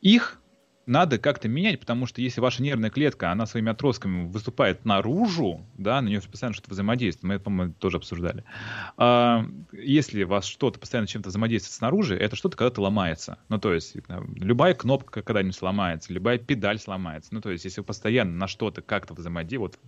Их 0.00 0.40
надо 0.86 1.18
как-то 1.18 1.48
менять, 1.48 1.80
потому 1.80 2.06
что 2.06 2.20
если 2.20 2.40
ваша 2.40 2.62
нервная 2.62 2.90
клетка, 2.90 3.30
она 3.30 3.46
своими 3.46 3.70
отростками 3.70 4.28
выступает 4.28 4.84
наружу, 4.84 5.64
да, 5.78 6.00
на 6.00 6.08
нее 6.08 6.20
постоянно 6.20 6.54
что-то 6.54 6.70
взаимодействует, 6.70 7.24
мы 7.24 7.34
это, 7.34 7.44
по-моему, 7.44 7.74
тоже 7.78 7.96
обсуждали. 7.96 8.44
А, 8.96 9.46
если 9.72 10.24
вас 10.24 10.44
что-то 10.44 10.78
постоянно 10.78 11.06
чем-то 11.06 11.30
взаимодействует 11.30 11.74
снаружи, 11.74 12.16
это 12.16 12.36
что-то 12.36 12.56
когда-то 12.56 12.82
ломается. 12.82 13.38
Ну, 13.48 13.58
то 13.58 13.72
есть, 13.72 13.96
любая 14.36 14.74
кнопка 14.74 15.22
когда-нибудь 15.22 15.56
сломается, 15.56 16.12
любая 16.12 16.38
педаль 16.38 16.78
сломается. 16.78 17.34
Ну, 17.34 17.40
то 17.40 17.50
есть, 17.50 17.64
если 17.64 17.80
вы 17.80 17.86
постоянно 17.86 18.32
на 18.32 18.46
что-то 18.46 18.82
как-то 18.82 19.14
взаимодействуете, 19.14 19.78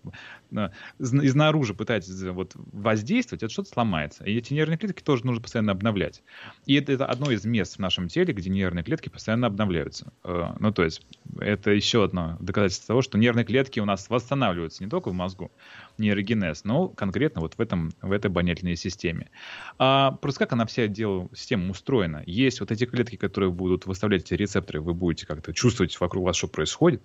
вот, 0.50 0.72
изнаружи 0.98 1.74
пытаетесь 1.74 2.22
вот, 2.22 2.52
воздействовать, 2.54 3.42
это 3.42 3.52
что-то 3.52 3.70
сломается. 3.70 4.24
И 4.24 4.36
эти 4.36 4.52
нервные 4.54 4.78
клетки 4.78 5.02
тоже 5.02 5.26
нужно 5.26 5.42
постоянно 5.42 5.72
обновлять. 5.72 6.22
И 6.66 6.74
это, 6.74 6.92
это 6.92 7.06
одно 7.06 7.30
из 7.30 7.44
мест 7.44 7.76
в 7.76 7.78
нашем 7.78 8.08
теле, 8.08 8.32
где 8.32 8.50
нервные 8.50 8.84
клетки 8.84 9.08
постоянно 9.08 9.46
обновляются. 9.46 10.12
Э, 10.24 10.54
ну, 10.58 10.72
то 10.72 10.85
есть 10.86 11.02
это 11.40 11.70
еще 11.70 12.04
одно 12.04 12.36
доказательство 12.40 12.88
того, 12.88 13.02
что 13.02 13.18
нервные 13.18 13.44
клетки 13.44 13.80
у 13.80 13.84
нас 13.84 14.08
восстанавливаются 14.08 14.82
не 14.82 14.90
только 14.90 15.10
в 15.10 15.12
мозгу, 15.12 15.52
нейрогенез, 15.98 16.64
но 16.64 16.88
конкретно 16.88 17.40
вот 17.40 17.54
в, 17.54 17.60
этом, 17.60 17.92
в 18.00 18.12
этой 18.12 18.26
обонятельной 18.26 18.76
системе. 18.76 19.30
А 19.78 20.12
просто 20.12 20.40
как 20.40 20.52
она 20.52 20.66
вся 20.66 20.86
дело, 20.86 21.28
система 21.34 21.70
устроена? 21.70 22.22
Есть 22.26 22.60
вот 22.60 22.70
эти 22.70 22.86
клетки, 22.86 23.16
которые 23.16 23.50
будут 23.50 23.86
выставлять 23.86 24.22
эти 24.22 24.34
рецепторы, 24.34 24.80
вы 24.80 24.94
будете 24.94 25.26
как-то 25.26 25.52
чувствовать 25.52 25.98
вокруг 26.00 26.24
вас, 26.24 26.36
что 26.36 26.48
происходит. 26.48 27.02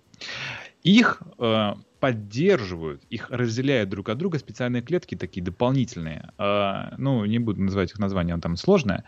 Их 0.84 1.22
э, 1.38 1.74
поддерживают, 2.00 3.04
их 3.10 3.30
разделяют 3.30 3.90
друг 3.90 4.10
от 4.10 4.18
друга 4.18 4.40
специальные 4.40 4.82
клетки, 4.82 5.16
такие 5.16 5.44
дополнительные. 5.44 6.32
Э, 6.38 6.96
ну, 6.98 7.24
не 7.26 7.40
буду 7.40 7.62
называть 7.62 7.92
их 7.92 8.00
название, 8.00 8.34
оно 8.34 8.42
там 8.42 8.56
сложное. 8.56 9.04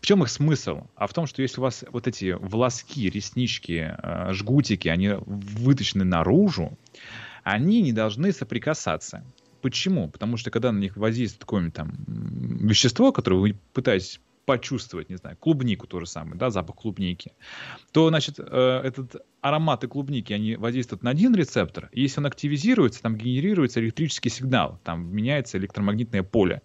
В 0.00 0.06
чем 0.06 0.22
их 0.22 0.30
смысл? 0.30 0.86
А 0.94 1.06
в 1.06 1.12
том, 1.12 1.26
что 1.26 1.42
если 1.42 1.60
у 1.60 1.62
вас 1.62 1.84
вот 1.90 2.06
эти 2.06 2.32
волоски, 2.32 3.10
реснички, 3.10 3.94
э, 3.96 4.32
жгутики, 4.32 4.88
они 4.88 5.10
выточены 5.26 6.04
наружу, 6.04 6.78
они 7.42 7.82
не 7.82 7.92
должны 7.92 8.32
соприкасаться. 8.32 9.24
Почему? 9.60 10.08
Потому 10.08 10.36
что 10.36 10.50
когда 10.50 10.70
на 10.70 10.78
них 10.78 10.96
воздействует 10.96 11.40
какое-нибудь 11.40 11.74
там 11.74 11.92
вещество, 12.06 13.10
которое 13.10 13.36
вы 13.36 13.56
пытаетесь 13.72 14.20
почувствовать, 14.48 15.10
не 15.10 15.16
знаю, 15.16 15.36
клубнику 15.36 15.86
то 15.86 16.00
же 16.00 16.06
самое, 16.06 16.36
да, 16.36 16.48
запах 16.48 16.76
клубники, 16.76 17.32
то, 17.92 18.08
значит, 18.08 18.36
э, 18.38 18.80
этот 18.82 19.16
ароматы 19.42 19.88
клубники, 19.88 20.32
они 20.32 20.56
воздействуют 20.56 21.02
на 21.02 21.10
один 21.10 21.34
рецептор, 21.34 21.90
и 21.92 22.00
если 22.00 22.20
он 22.20 22.26
активизируется, 22.26 23.02
там 23.02 23.16
генерируется 23.16 23.80
электрический 23.80 24.30
сигнал, 24.30 24.80
там 24.84 25.14
меняется 25.14 25.58
электромагнитное 25.58 26.22
поле, 26.22 26.62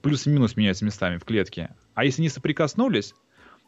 плюс 0.00 0.26
и 0.26 0.30
минус 0.30 0.56
меняются 0.56 0.86
местами 0.86 1.18
в 1.18 1.24
клетке. 1.24 1.74
А 1.96 2.04
если 2.04 2.22
не 2.22 2.28
соприкоснулись, 2.28 3.14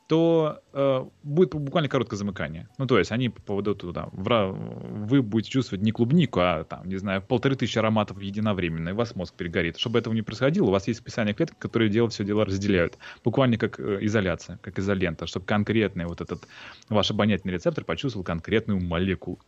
то 0.09 0.63
э, 0.73 1.05
будет 1.23 1.55
буквально 1.55 1.89
короткое 1.89 2.17
замыкание. 2.17 2.69
Ну, 2.79 2.87
то 2.87 2.99
есть 2.99 3.13
они 3.13 3.29
попадут 3.29 3.81
туда. 3.81 4.09
В, 4.13 4.53
вы 4.53 5.23
будете 5.23 5.51
чувствовать 5.51 5.83
не 5.83 5.93
клубнику, 5.93 6.41
а, 6.41 6.65
там, 6.65 6.89
не 6.89 6.97
знаю, 6.97 7.21
полторы 7.21 7.57
тысячи 7.57 7.79
ароматов 7.79 8.21
единовременно, 8.21 8.89
и 8.89 8.93
у 8.93 8.97
вас 8.97 9.15
мозг 9.15 9.35
перегорит. 9.35 9.79
Чтобы 9.79 9.99
этого 9.99 10.15
не 10.15 10.23
происходило, 10.23 10.69
у 10.69 10.71
вас 10.71 10.89
есть 10.89 11.01
специальные 11.01 11.35
клетки, 11.35 11.57
которые 11.59 11.91
дело, 11.91 12.09
все 12.09 12.25
дело 12.25 12.47
разделяют. 12.47 12.97
Буквально 13.23 13.59
как 13.59 13.79
э, 13.79 13.99
изоляция, 14.03 14.59
как 14.63 14.79
изолента, 14.79 15.27
чтобы 15.27 15.45
конкретный 15.45 16.07
вот 16.07 16.23
этот 16.23 16.49
ваш 16.89 17.11
обонятельный 17.11 17.55
рецептор 17.55 17.85
почувствовал 17.85 18.25
конкретную 18.25 18.81
молекулу. 18.81 19.41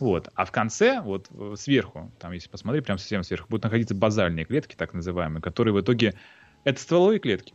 Вот. 0.00 0.28
А 0.34 0.46
в 0.46 0.52
конце, 0.52 1.02
вот 1.02 1.28
сверху, 1.56 2.10
там, 2.18 2.32
если 2.32 2.48
посмотреть, 2.48 2.86
прям 2.86 2.96
совсем 2.96 3.22
сверху, 3.24 3.48
будут 3.50 3.64
находиться 3.64 3.94
базальные 3.94 4.46
клетки, 4.46 4.74
так 4.74 4.94
называемые, 4.94 5.42
которые 5.42 5.74
в 5.74 5.80
итоге 5.80 6.14
это 6.64 6.80
стволовые 6.80 7.20
клетки 7.20 7.52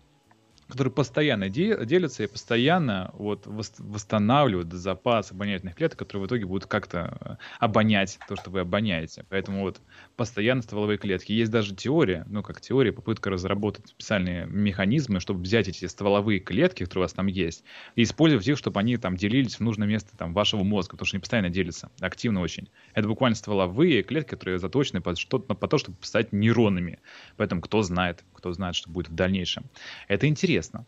которые 0.73 0.91
постоянно 0.91 1.49
делятся 1.49 2.23
и 2.23 2.27
постоянно 2.27 3.11
вот 3.13 3.45
восстанавливают 3.45 4.73
запас 4.73 5.31
обонятельных 5.31 5.75
клеток, 5.75 5.99
которые 5.99 6.23
в 6.23 6.27
итоге 6.27 6.45
будут 6.47 6.65
как-то 6.65 7.15
э, 7.21 7.35
обонять 7.59 8.17
то, 8.27 8.35
что 8.35 8.49
вы 8.49 8.61
обоняете. 8.61 9.23
Поэтому 9.29 9.61
вот 9.61 9.79
постоянно 10.15 10.63
стволовые 10.63 10.97
клетки. 10.97 11.31
Есть 11.31 11.51
даже 11.51 11.75
теория, 11.75 12.25
ну 12.27 12.41
как 12.41 12.59
теория, 12.59 12.91
попытка 12.91 13.29
разработать 13.29 13.89
специальные 13.89 14.47
механизмы, 14.47 15.19
чтобы 15.19 15.41
взять 15.41 15.67
эти 15.67 15.85
стволовые 15.85 16.39
клетки, 16.39 16.85
которые 16.85 17.03
у 17.03 17.05
вас 17.05 17.13
там 17.13 17.27
есть, 17.27 17.63
и 17.95 18.01
использовать 18.01 18.47
их, 18.47 18.57
чтобы 18.57 18.79
они 18.79 18.97
там 18.97 19.15
делились 19.15 19.57
в 19.57 19.59
нужное 19.59 19.87
место 19.87 20.17
там 20.17 20.33
вашего 20.33 20.63
мозга, 20.63 20.93
потому 20.93 21.05
что 21.05 21.17
они 21.17 21.21
постоянно 21.21 21.51
делятся, 21.51 21.91
активно 21.99 22.41
очень. 22.41 22.67
Это 22.95 23.07
буквально 23.07 23.35
стволовые 23.35 24.01
клетки, 24.01 24.31
которые 24.31 24.57
заточены 24.57 25.01
под, 25.01 25.19
что 25.19 25.37
по 25.37 25.67
то, 25.67 25.77
чтобы 25.77 25.97
стать 26.01 26.33
нейронами. 26.33 26.97
Поэтому 27.37 27.61
кто 27.61 27.83
знает, 27.83 28.23
кто 28.43 28.51
знает, 28.51 28.75
что 28.75 28.89
будет 28.89 29.07
в 29.07 29.15
дальнейшем. 29.15 29.63
Это 30.09 30.27
интересно. 30.27 30.85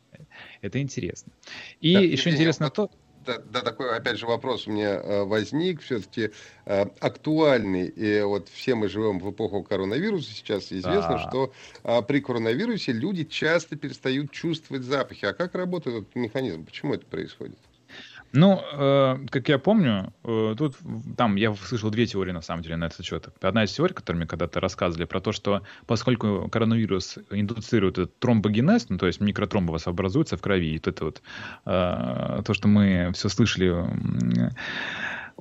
Это 0.62 0.82
интересно. 0.82 1.32
И 1.80 1.94
да, 1.94 2.02
еще 2.02 2.30
интересно 2.32 2.70
то... 2.70 2.92
Да, 3.26 3.40
да, 3.40 3.62
такой, 3.62 3.96
опять 3.96 4.20
же, 4.20 4.28
вопрос 4.28 4.68
у 4.68 4.72
меня 4.72 5.02
э, 5.02 5.24
возник, 5.24 5.82
все-таки 5.82 6.32
э, 6.66 6.86
актуальный. 7.00 7.88
И 7.88 8.22
вот 8.22 8.50
все 8.50 8.76
мы 8.76 8.90
живем 8.90 9.20
в 9.20 9.32
эпоху 9.32 9.64
коронавируса, 9.64 10.32
сейчас 10.32 10.66
известно, 10.66 11.18
да. 11.18 11.20
что 11.20 11.54
э, 11.84 12.02
при 12.04 12.20
коронавирусе 12.20 12.92
люди 12.92 13.24
часто 13.24 13.78
перестают 13.78 14.32
чувствовать 14.32 14.84
запахи. 14.84 15.26
А 15.26 15.34
как 15.34 15.56
работает 15.56 16.04
этот 16.04 16.16
механизм? 16.16 16.66
Почему 16.66 16.94
это 16.94 17.06
происходит? 17.06 17.58
Ну, 18.36 18.62
э, 18.74 19.18
как 19.30 19.48
я 19.48 19.58
помню, 19.58 20.13
э, 20.25 20.56
тут 20.58 20.75
там 21.18 21.38
я 21.38 21.56
слышал 21.56 21.89
две 21.89 22.06
теории 22.06 22.32
на 22.32 22.42
самом 22.42 22.63
деле 22.63 22.75
на 22.75 22.86
этот 22.86 23.06
счет. 23.06 23.30
Одна 23.42 23.63
из 23.63 23.72
теорий, 23.72 23.94
которую 23.94 24.20
мне 24.20 24.27
когда-то 24.27 24.60
рассказывали, 24.60 25.06
про 25.06 25.22
то, 25.22 25.32
что 25.32 25.62
поскольку 25.88 26.50
коронавирус 26.50 27.18
индуцирует 27.32 27.98
этот 27.98 28.20
тромбогенез, 28.20 28.89
ну, 28.89 28.98
то 28.98 29.08
есть 29.08 29.22
микротромбы 29.22 29.77
образуются 29.86 30.36
в 30.36 30.42
крови, 30.42 30.74
и 30.74 30.77
это 30.77 31.06
вот 31.06 31.22
э, 31.65 32.42
то, 32.46 32.54
что 32.54 32.68
мы 32.68 33.12
все 33.13 33.30
слышали 33.30 33.74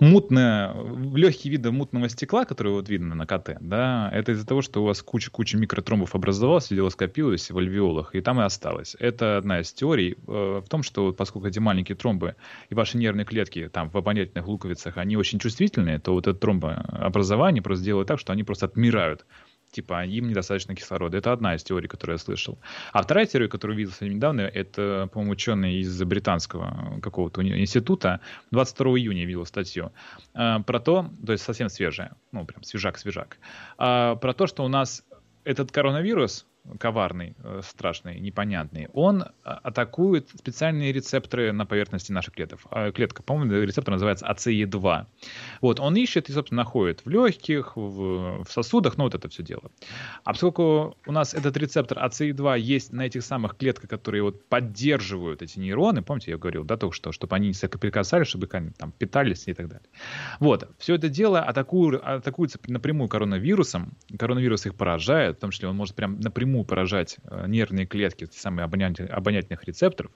мутное, 0.01 0.75
легкие 1.15 1.53
виды 1.53 1.71
мутного 1.71 2.09
стекла, 2.09 2.45
которые 2.45 2.75
вот 2.75 2.89
видно 2.89 3.15
на 3.15 3.27
КТ, 3.27 3.57
да, 3.61 4.11
это 4.13 4.33
из-за 4.33 4.47
того, 4.47 4.63
что 4.63 4.83
у 4.83 4.87
вас 4.87 5.03
куча-куча 5.03 5.57
микротромбов 5.57 6.15
образовалась, 6.15 6.69
дело 6.69 6.89
скопилось 6.89 7.51
в 7.51 7.59
альвеолах, 7.59 8.15
и 8.15 8.21
там 8.21 8.41
и 8.41 8.45
осталось. 8.45 8.97
Это 8.99 9.37
одна 9.37 9.61
из 9.61 9.73
теорий 9.73 10.17
э, 10.27 10.63
в 10.65 10.69
том, 10.69 10.83
что 10.83 11.13
поскольку 11.13 11.49
эти 11.49 11.59
маленькие 11.59 11.97
тромбы 11.97 12.35
и 12.71 12.75
ваши 12.75 12.99
нервные 12.99 13.25
клетки 13.25 13.69
там 13.73 13.91
в 13.91 13.97
обонятельных 13.97 14.47
луковицах, 14.47 14.97
они 14.97 15.17
очень 15.17 15.39
чувствительные, 15.39 15.99
то 15.99 16.13
вот 16.13 16.27
это 16.27 16.39
тромбообразование 16.39 17.63
просто 17.63 17.85
делает 17.85 18.09
так, 18.09 18.19
что 18.19 18.33
они 18.33 18.43
просто 18.43 18.67
отмирают 18.67 19.25
типа 19.75 20.05
им 20.07 20.29
недостаточно 20.29 20.75
кислорода. 20.75 21.19
Это 21.19 21.33
одна 21.33 21.55
из 21.55 21.63
теорий, 21.65 21.89
которую 21.89 22.15
я 22.15 22.19
слышал. 22.19 22.59
А 22.93 23.03
вторая 23.03 23.27
теория, 23.27 23.49
которую 23.49 23.77
видел 23.77 23.93
недавно, 24.01 24.43
это, 24.43 25.09
по-моему, 25.13 25.33
ученый 25.33 25.81
из 25.81 26.03
британского 26.03 27.01
какого-то 27.03 27.43
института. 27.43 28.21
22 28.53 28.87
июня 28.99 29.27
видел 29.27 29.45
статью 29.45 29.93
э, 30.35 30.59
про 30.67 30.81
то, 30.81 31.11
то 31.27 31.33
есть 31.33 31.45
совсем 31.45 31.69
свежая, 31.69 32.17
ну 32.33 32.45
прям 32.45 32.63
свежак-свежак, 32.63 33.39
э, 33.79 34.17
про 34.21 34.33
то, 34.33 34.47
что 34.47 34.65
у 34.65 34.69
нас 34.69 35.05
этот 35.45 35.73
коронавирус, 35.73 36.47
коварный, 36.79 37.35
э, 37.43 37.61
страшный, 37.63 38.19
непонятный, 38.21 38.89
он 38.93 39.23
а, 39.23 39.61
атакует 39.63 40.29
специальные 40.31 40.93
рецепторы 40.93 41.53
на 41.53 41.67
поверхности 41.67 42.13
наших 42.13 42.35
клеток. 42.35 42.61
А, 42.71 42.91
клетка, 42.91 43.23
по-моему, 43.23 43.53
рецептор 43.63 43.93
называется 43.93 44.27
АЦЕ2. 44.27 45.07
Вот, 45.61 45.81
он 45.81 45.97
ищет 45.97 46.29
и, 46.29 46.33
собственно, 46.33 46.63
находит 46.63 47.05
в 47.05 47.11
легких, 47.11 47.77
в, 47.77 48.45
в 48.45 48.51
сосудах, 48.51 48.97
ну, 48.97 49.05
вот 49.05 49.15
это 49.15 49.29
все 49.29 49.43
дело. 49.43 49.71
А 50.25 50.33
поскольку 50.33 50.97
у 51.07 51.13
нас 51.13 51.35
этот 51.35 51.57
рецептор 51.57 51.99
АЦЕ2 51.99 52.59
есть 52.59 52.93
на 52.93 53.03
этих 53.03 53.23
самых 53.23 53.57
клетках, 53.57 53.91
которые 53.91 54.23
вот 54.23 54.45
поддерживают 54.49 55.43
эти 55.43 55.59
нейроны, 55.59 56.03
помните, 56.03 56.31
я 56.31 56.39
говорил, 56.39 56.65
да, 56.65 56.77
только 56.77 56.95
что, 56.95 57.13
чтобы 57.13 57.37
они 57.37 57.49
не 57.49 57.55
соприкасались, 57.55 58.29
чтобы 58.29 58.49
они 58.53 58.71
там 58.71 58.93
питались 58.93 59.49
и 59.49 59.55
так 59.55 59.69
далее. 59.69 59.89
Вот, 60.41 60.69
все 60.79 60.95
это 60.95 61.09
дело 61.09 61.41
атакует, 61.41 62.01
атакуется 62.03 62.59
напрямую 62.67 63.09
коронавирусом, 63.09 63.93
коронавирус 64.19 64.67
их 64.67 64.75
поражает, 64.75 65.37
в 65.37 65.41
том 65.41 65.51
числе 65.51 65.69
он 65.69 65.77
может 65.77 65.95
прям 65.95 66.21
напрямую 66.21 66.54
напрямую 66.55 66.65
поражать 66.65 67.17
э, 67.25 67.47
нервные 67.49 67.87
клетки, 67.87 68.27
те 68.27 68.39
самые 68.39 68.65
обонятельных 68.65 69.65
рецепторов, 69.65 70.13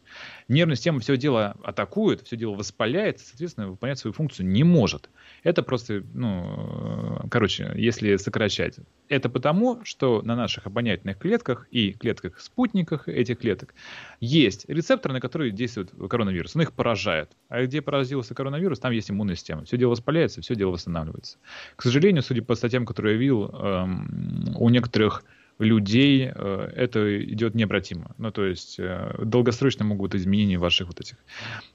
нервная 0.48 0.76
система 0.76 1.00
все 1.00 1.16
дело 1.16 1.56
атакует, 1.64 2.22
все 2.22 2.36
дело 2.36 2.54
воспаляет, 2.54 3.18
соответственно, 3.20 3.68
выполнять 3.68 3.98
свою 3.98 4.14
функцию 4.14 4.46
не 4.46 4.64
может. 4.64 5.10
Это 5.42 5.62
просто, 5.62 6.04
ну, 6.14 7.22
э, 7.24 7.28
короче, 7.28 7.72
если 7.74 8.16
сокращать. 8.16 8.76
Это 9.08 9.28
потому, 9.28 9.84
что 9.84 10.22
на 10.22 10.36
наших 10.36 10.66
обонятельных 10.66 11.18
клетках 11.18 11.66
и 11.70 11.92
клетках-спутниках 11.92 13.08
этих 13.08 13.38
клеток 13.38 13.74
есть 14.20 14.68
рецепторы, 14.68 15.14
на 15.14 15.20
которые 15.20 15.50
действует 15.50 15.90
коронавирус. 16.10 16.54
Он 16.56 16.62
их 16.62 16.72
поражает. 16.72 17.30
А 17.48 17.64
где 17.64 17.80
поразился 17.80 18.34
коронавирус, 18.34 18.78
там 18.78 18.92
есть 18.92 19.10
иммунная 19.10 19.36
система. 19.36 19.64
Все 19.64 19.76
дело 19.76 19.90
воспаляется, 19.90 20.40
все 20.40 20.54
дело 20.54 20.70
восстанавливается. 20.70 21.38
К 21.76 21.82
сожалению, 21.82 22.22
судя 22.22 22.42
по 22.42 22.54
статьям, 22.54 22.84
которые 22.86 23.14
я 23.14 23.20
видел, 23.20 23.46
эм, 23.46 24.54
у 24.56 24.68
некоторых 24.68 25.24
людей 25.58 26.30
э, 26.32 26.72
это 26.74 27.24
идет 27.24 27.54
необратимо. 27.54 28.14
Ну, 28.18 28.30
то 28.30 28.44
есть 28.44 28.78
э, 28.78 29.14
долгосрочно 29.22 29.84
могут 29.84 30.14
изменения 30.14 30.58
ваших 30.58 30.88
вот 30.88 31.00
этих 31.00 31.16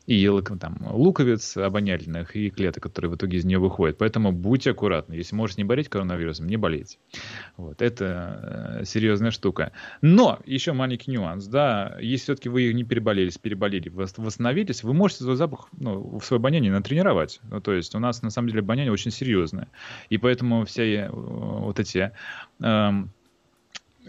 и 0.05 0.29
там, 0.59 0.77
луковиц 0.89 1.57
обонятельных, 1.57 2.35
и 2.35 2.49
клеток, 2.49 2.83
которые 2.83 3.11
в 3.11 3.15
итоге 3.15 3.37
из 3.37 3.45
нее 3.45 3.59
выходят. 3.59 3.97
Поэтому 3.97 4.31
будьте 4.31 4.71
аккуратны. 4.71 5.13
Если 5.13 5.35
можете 5.35 5.61
не 5.61 5.65
болеть 5.65 5.89
коронавирусом, 5.89 6.47
не 6.47 6.57
болейте. 6.57 6.97
Вот, 7.57 7.81
это 7.81 8.79
э, 8.81 8.85
серьезная 8.85 9.31
штука. 9.31 9.71
Но 10.01 10.39
еще 10.45 10.73
маленький 10.73 11.11
нюанс, 11.11 11.45
да, 11.47 11.97
если 12.01 12.23
все-таки 12.23 12.49
вы 12.49 12.73
не 12.73 12.83
переболели, 12.83 13.31
переболели, 13.41 13.89
восстановились, 13.89 14.83
вы 14.83 14.93
можете 14.93 15.23
свой 15.23 15.35
запах, 15.35 15.67
ну, 15.77 16.19
свое 16.21 16.39
обоняние 16.39 16.71
натренировать. 16.71 17.39
Ну, 17.49 17.61
то 17.61 17.73
есть 17.73 17.95
у 17.95 17.99
нас 17.99 18.21
на 18.21 18.29
самом 18.29 18.49
деле 18.49 18.59
обоняние 18.59 18.91
очень 18.91 19.11
серьезное. 19.11 19.69
И 20.09 20.17
поэтому 20.17 20.65
все 20.65 21.09
вот 21.11 21.79
эти 21.79 22.11
эм, 22.61 23.11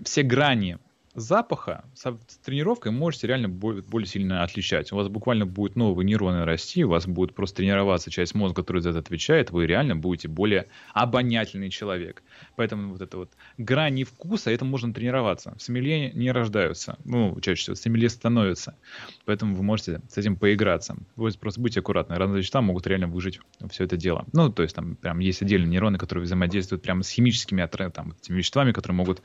все 0.04 0.22
грани 0.22 0.78
запаха 1.14 1.84
с 1.94 2.36
тренировкой 2.44 2.92
можете 2.92 3.26
реально 3.26 3.48
более 3.48 4.06
сильно 4.06 4.42
отличать. 4.42 4.92
У 4.92 4.96
вас 4.96 5.08
буквально 5.08 5.46
будут 5.46 5.76
новые 5.76 6.04
нейроны 6.04 6.44
расти, 6.44 6.84
у 6.84 6.90
вас 6.90 7.06
будет 7.06 7.34
просто 7.34 7.58
тренироваться 7.58 8.10
часть 8.10 8.34
мозга, 8.34 8.62
которая 8.62 8.82
за 8.82 8.90
это 8.90 8.98
отвечает, 8.98 9.50
вы 9.50 9.66
реально 9.66 9.96
будете 9.96 10.28
более 10.28 10.68
обонятельный 10.92 11.70
человек. 11.70 12.22
Поэтому 12.56 12.92
вот 12.92 13.00
это 13.00 13.16
вот 13.16 13.30
грани 13.58 14.04
вкуса, 14.04 14.50
это 14.50 14.64
можно 14.64 14.92
тренироваться. 14.92 15.54
В 15.56 15.62
сомелье 15.62 16.10
не 16.12 16.32
рождаются, 16.32 16.96
ну, 17.04 17.38
чаще 17.40 17.62
всего, 17.62 17.76
сомелье 17.76 18.08
становятся. 18.08 18.76
Поэтому 19.24 19.54
вы 19.54 19.62
можете 19.62 20.00
с 20.08 20.18
этим 20.18 20.36
поиграться. 20.36 20.96
Вы 21.16 21.30
просто 21.32 21.60
будьте 21.60 21.80
аккуратны. 21.80 22.16
Разные 22.16 22.38
вещества 22.38 22.60
могут 22.60 22.86
реально 22.86 23.06
выжить 23.06 23.40
все 23.70 23.84
это 23.84 23.96
дело. 23.96 24.24
Ну, 24.32 24.50
то 24.50 24.62
есть 24.62 24.74
там 24.74 24.96
прям 24.96 25.20
есть 25.20 25.42
отдельные 25.42 25.68
нейроны, 25.68 25.98
которые 25.98 26.24
взаимодействуют 26.24 26.82
прямо 26.82 27.02
с 27.02 27.10
химическими 27.10 27.64
там, 27.90 28.12
этими 28.12 28.36
веществами, 28.36 28.72
которые 28.72 28.96
могут 28.96 29.22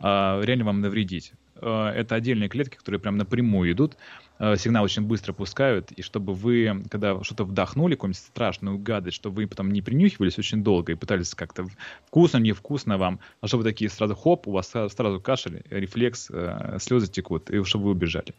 э, 0.00 0.40
реально 0.42 0.64
вам 0.64 0.80
навредить 0.80 1.27
это 1.66 2.14
отдельные 2.14 2.48
клетки, 2.48 2.76
которые 2.76 3.00
прям 3.00 3.16
напрямую 3.16 3.72
идут. 3.72 3.94
Э, 3.94 4.27
сигнал 4.38 4.84
очень 4.84 5.02
быстро 5.02 5.32
пускают, 5.32 5.92
и 5.92 6.02
чтобы 6.02 6.34
вы, 6.34 6.84
когда 6.90 7.22
что-то 7.24 7.44
вдохнули, 7.44 7.94
какую-нибудь 7.94 8.20
страшную 8.20 8.78
гадость, 8.78 9.16
чтобы 9.16 9.36
вы 9.36 9.46
потом 9.46 9.70
не 9.72 9.82
принюхивались 9.82 10.38
очень 10.38 10.62
долго 10.62 10.92
и 10.92 10.94
пытались 10.94 11.34
как-то 11.34 11.66
вкусно, 12.06 12.38
невкусно 12.38 12.98
вам, 12.98 13.20
а 13.40 13.46
чтобы 13.46 13.64
такие 13.64 13.90
сразу 13.90 14.14
хоп, 14.14 14.48
у 14.48 14.52
вас 14.52 14.68
сразу 14.68 15.20
кашель, 15.20 15.62
рефлекс, 15.70 16.28
э, 16.30 16.78
слезы 16.80 17.08
текут, 17.08 17.50
и 17.50 17.62
чтобы 17.64 17.86
вы 17.86 17.90
убежали. 17.92 18.34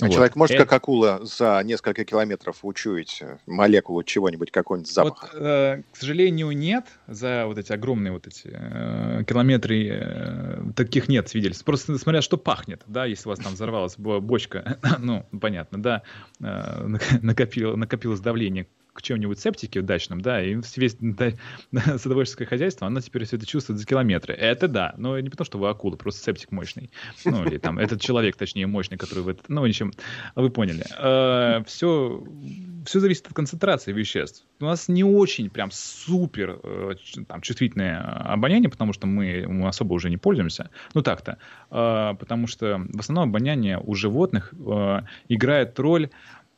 А 0.00 0.06
вот. 0.06 0.14
Человек 0.14 0.36
может, 0.36 0.56
Это... 0.56 0.64
как 0.64 0.72
акула, 0.72 1.20
за 1.22 1.60
несколько 1.64 2.04
километров 2.04 2.58
учуять 2.62 3.22
молекулу 3.46 4.02
чего-нибудь, 4.02 4.50
какой-нибудь 4.50 4.90
запах? 4.90 5.30
Вот, 5.32 5.42
э, 5.42 5.82
к 5.92 5.96
сожалению, 5.96 6.50
нет. 6.52 6.86
За 7.06 7.44
вот 7.46 7.58
эти 7.58 7.72
огромные 7.72 8.12
вот 8.12 8.26
эти 8.26 8.50
э, 8.52 9.24
километры 9.26 9.88
э, 9.90 10.62
таких 10.76 11.08
нет 11.08 11.28
свидетельств. 11.28 11.64
Просто 11.64 11.98
смотря 11.98 12.22
что 12.22 12.36
пахнет, 12.36 12.82
да, 12.86 13.04
если 13.06 13.28
у 13.28 13.30
вас 13.30 13.38
там 13.38 13.54
взорвалась 13.54 13.96
бочка, 13.96 14.78
ну, 14.98 15.26
понятно, 15.44 15.82
да, 15.82 16.02
э, 16.40 16.86
накопил, 17.20 17.76
накопилось 17.76 18.20
давление 18.20 18.66
к 18.94 19.02
чему-нибудь 19.02 19.38
септике 19.38 19.82
дачном, 19.82 20.20
да, 20.20 20.42
и 20.42 20.56
весь 20.76 20.96
да, 21.00 21.32
садоводческое 21.98 22.46
хозяйство, 22.46 22.86
оно 22.86 23.00
теперь 23.00 23.24
все 23.24 23.36
это 23.36 23.44
чувствует 23.44 23.78
за 23.78 23.86
километры. 23.86 24.32
Это 24.34 24.68
да, 24.68 24.94
но 24.96 25.18
не 25.20 25.28
потому, 25.28 25.44
что 25.44 25.58
вы 25.58 25.68
акула, 25.68 25.96
просто 25.96 26.22
септик 26.22 26.52
мощный. 26.52 26.90
Ну, 27.24 27.44
или 27.44 27.58
там 27.58 27.78
этот 27.78 28.00
человек, 28.00 28.36
точнее, 28.36 28.66
мощный, 28.66 28.96
который 28.96 29.24
в 29.24 29.28
этот... 29.28 29.48
Ну, 29.48 29.64
общем, 29.64 29.92
вы 30.36 30.50
поняли. 30.50 30.84
Все, 31.66 32.22
э, 32.24 32.84
все 32.86 33.00
зависит 33.00 33.26
от 33.26 33.34
концентрации 33.34 33.92
веществ. 33.92 34.46
У 34.60 34.64
нас 34.64 34.88
не 34.88 35.04
очень 35.04 35.50
прям 35.50 35.70
супер 35.72 36.60
э, 36.62 36.94
там, 37.26 37.40
чувствительное 37.40 38.00
обоняние, 38.00 38.70
потому 38.70 38.92
что 38.92 39.06
мы, 39.06 39.66
особо 39.66 39.94
уже 39.94 40.10
не 40.10 40.16
пользуемся. 40.16 40.70
Ну, 40.94 41.02
так-то. 41.02 41.38
Э, 41.70 42.14
потому 42.18 42.46
что 42.46 42.86
в 42.88 43.00
основном 43.00 43.30
обоняние 43.30 43.78
у 43.78 43.94
животных 43.94 44.54
играет 45.28 45.78
роль 45.78 46.10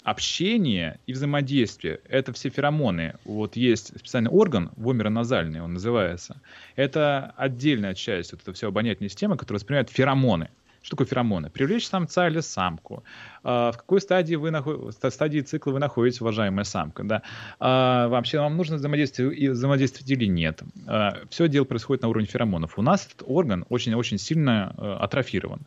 общение 0.06 1.00
и 1.08 1.12
взаимодействие— 1.12 1.98
это 2.08 2.32
все 2.32 2.48
феромоны. 2.48 3.14
Вот 3.24 3.56
есть 3.56 3.88
специальный 3.98 4.30
орган, 4.30 4.70
вомероназальный 4.76 5.60
он 5.60 5.74
называется. 5.74 6.40
Это 6.76 7.34
отдельная 7.36 7.92
часть 7.92 8.30
вот 8.30 8.40
этой 8.40 8.54
всей 8.54 8.68
обонятельной 8.68 9.10
системы, 9.10 9.36
которая 9.36 9.58
воспринимает 9.58 9.90
феромоны. 9.90 10.48
Что 10.86 10.94
такое 10.94 11.08
феромоны? 11.08 11.50
Привлечь 11.50 11.88
самца 11.88 12.28
или 12.28 12.38
самку. 12.38 13.02
А, 13.42 13.72
в 13.72 13.78
какой 13.78 14.00
стадии, 14.00 14.36
вы 14.36 14.52
наход... 14.52 14.94
стадии 15.10 15.40
цикла 15.40 15.72
вы 15.72 15.80
находитесь, 15.80 16.20
уважаемая 16.20 16.62
самка? 16.62 17.02
Да? 17.02 17.22
А, 17.58 18.06
вообще 18.06 18.38
вам 18.38 18.56
нужно 18.56 18.76
взаимодействие, 18.76 19.50
взаимодействовать 19.50 20.08
или 20.08 20.26
нет? 20.26 20.62
А, 20.86 21.18
все 21.30 21.48
дело 21.48 21.64
происходит 21.64 22.02
на 22.02 22.08
уровне 22.08 22.28
феромонов. 22.28 22.78
У 22.78 22.82
нас 22.82 23.04
этот 23.06 23.24
орган 23.26 23.64
очень-очень 23.68 24.18
сильно 24.18 24.72
э, 24.78 24.98
атрофирован. 25.00 25.62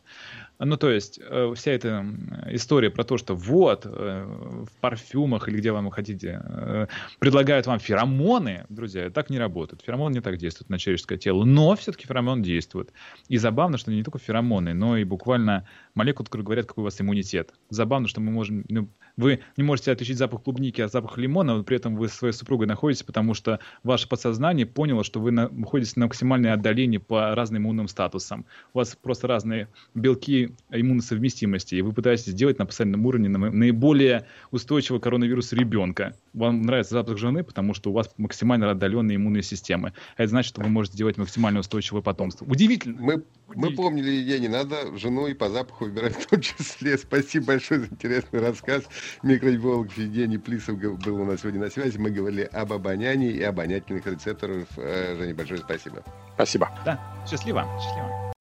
Ну, 0.61 0.75
то 0.75 0.89
есть, 0.89 1.21
э, 1.23 1.53
вся 1.55 1.71
эта 1.71 2.05
история 2.47 2.89
про 2.89 3.05
то, 3.05 3.17
что 3.17 3.33
вот, 3.33 3.85
э, 3.85 4.25
в 4.25 4.69
парфюмах 4.81 5.47
или 5.47 5.57
где 5.57 5.71
вам 5.71 5.89
хотите, 5.89 6.41
э, 6.43 6.87
предлагают 7.19 7.65
вам 7.65 7.79
феромоны, 7.79 8.65
друзья, 8.67 9.09
так 9.09 9.29
не 9.29 9.39
работает. 9.39 9.81
Феромон 9.83 10.11
не 10.11 10.19
так 10.19 10.35
действует 10.37 10.69
на 10.69 10.77
человеческое 10.77 11.17
тело, 11.17 11.45
но 11.45 11.77
все-таки 11.77 12.05
феромон 12.05 12.41
действует. 12.41 12.91
И 13.29 13.37
забавно, 13.37 13.77
что 13.77 13.91
не 13.91 14.03
только 14.03 14.19
феромоны, 14.19 14.73
но 14.73 14.97
и 14.97 15.05
буквально 15.05 15.65
молекулы, 15.95 16.25
которые 16.25 16.43
говорят, 16.43 16.65
какой 16.65 16.81
у 16.81 16.85
вас 16.85 16.99
иммунитет. 16.99 17.53
Забавно, 17.69 18.09
что 18.09 18.19
мы 18.19 18.31
можем, 18.31 18.65
ну, 18.67 18.89
вы 19.19 19.41
не 19.57 19.63
можете 19.63 19.91
отличить 19.91 20.17
запах 20.17 20.43
клубники 20.43 20.79
от 20.81 20.91
запаха 20.91 21.19
лимона, 21.19 21.55
но 21.55 21.63
при 21.63 21.75
этом 21.77 21.95
вы 21.95 22.07
со 22.07 22.15
своей 22.15 22.33
супругой 22.33 22.67
находитесь, 22.67 23.03
потому 23.03 23.33
что 23.33 23.59
ваше 23.83 24.07
подсознание 24.07 24.65
поняло, 24.65 25.03
что 25.03 25.19
вы 25.19 25.31
находитесь 25.31 25.97
на 25.97 26.05
максимальное 26.05 26.53
отдалении 26.53 26.97
по 26.97 27.35
разным 27.35 27.63
иммунным 27.63 27.87
статусам. 27.89 28.45
У 28.73 28.77
вас 28.77 28.95
просто 28.95 29.27
разные 29.27 29.67
белки 29.93 30.55
иммуносовместимости, 30.71 31.75
и 31.75 31.81
вы 31.81 31.91
пытаетесь 31.91 32.27
сделать 32.27 32.59
на 32.59 32.65
постоянном 32.65 33.05
уровне 33.05 33.27
наиболее 33.29 34.25
устойчивого 34.51 35.01
коронавируса 35.01 35.55
ребенка. 35.55 36.15
Вам 36.33 36.61
нравится 36.61 36.93
запах 36.93 37.17
жены, 37.17 37.43
потому 37.43 37.73
что 37.73 37.89
у 37.89 37.93
вас 37.93 38.09
максимально 38.17 38.71
отдаленные 38.71 39.17
иммунные 39.17 39.43
системы. 39.43 39.93
А 40.15 40.23
это 40.23 40.29
значит, 40.29 40.49
что 40.49 40.61
вы 40.61 40.69
можете 40.69 40.95
сделать 40.95 41.17
максимально 41.17 41.59
устойчивое 41.59 42.01
потомство. 42.01 42.45
Удивительно. 42.45 43.01
Мы, 43.01 43.23
мы 43.53 43.71
помнили, 43.71 44.37
не 44.39 44.47
надо 44.47 44.97
жену 44.97 45.27
и 45.27 45.33
по 45.33 45.49
запаху 45.49 45.85
выбирать 45.85 46.15
в 46.15 46.25
том 46.27 46.39
числе. 46.39 46.97
Спасибо 46.97 47.47
большое 47.47 47.81
за 47.81 47.87
интересный 47.87 48.39
рассказ. 48.39 48.83
Микробиолог 49.23 49.91
Евгений 49.97 50.37
Плисов 50.37 50.77
был 50.77 51.21
у 51.21 51.25
нас 51.25 51.41
сегодня 51.41 51.61
на 51.61 51.69
связи. 51.69 51.97
Мы 51.97 52.09
говорили 52.11 52.49
об 52.51 52.73
обонянии 52.73 53.31
и 53.31 53.43
обонятельных 53.43 54.05
рецепторах. 54.05 54.67
Э, 54.77 55.15
Женя, 55.17 55.33
большое 55.33 55.59
спасибо. 55.59 56.03
Спасибо. 56.35 56.69
Да, 56.85 56.99
счастливо. 57.29 57.67
Счастливо. 57.79 58.33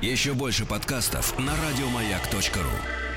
Еще 0.00 0.32
больше 0.34 0.64
подкастов 0.64 1.36
на 1.38 1.52
радиомаяк.ру 1.52 3.07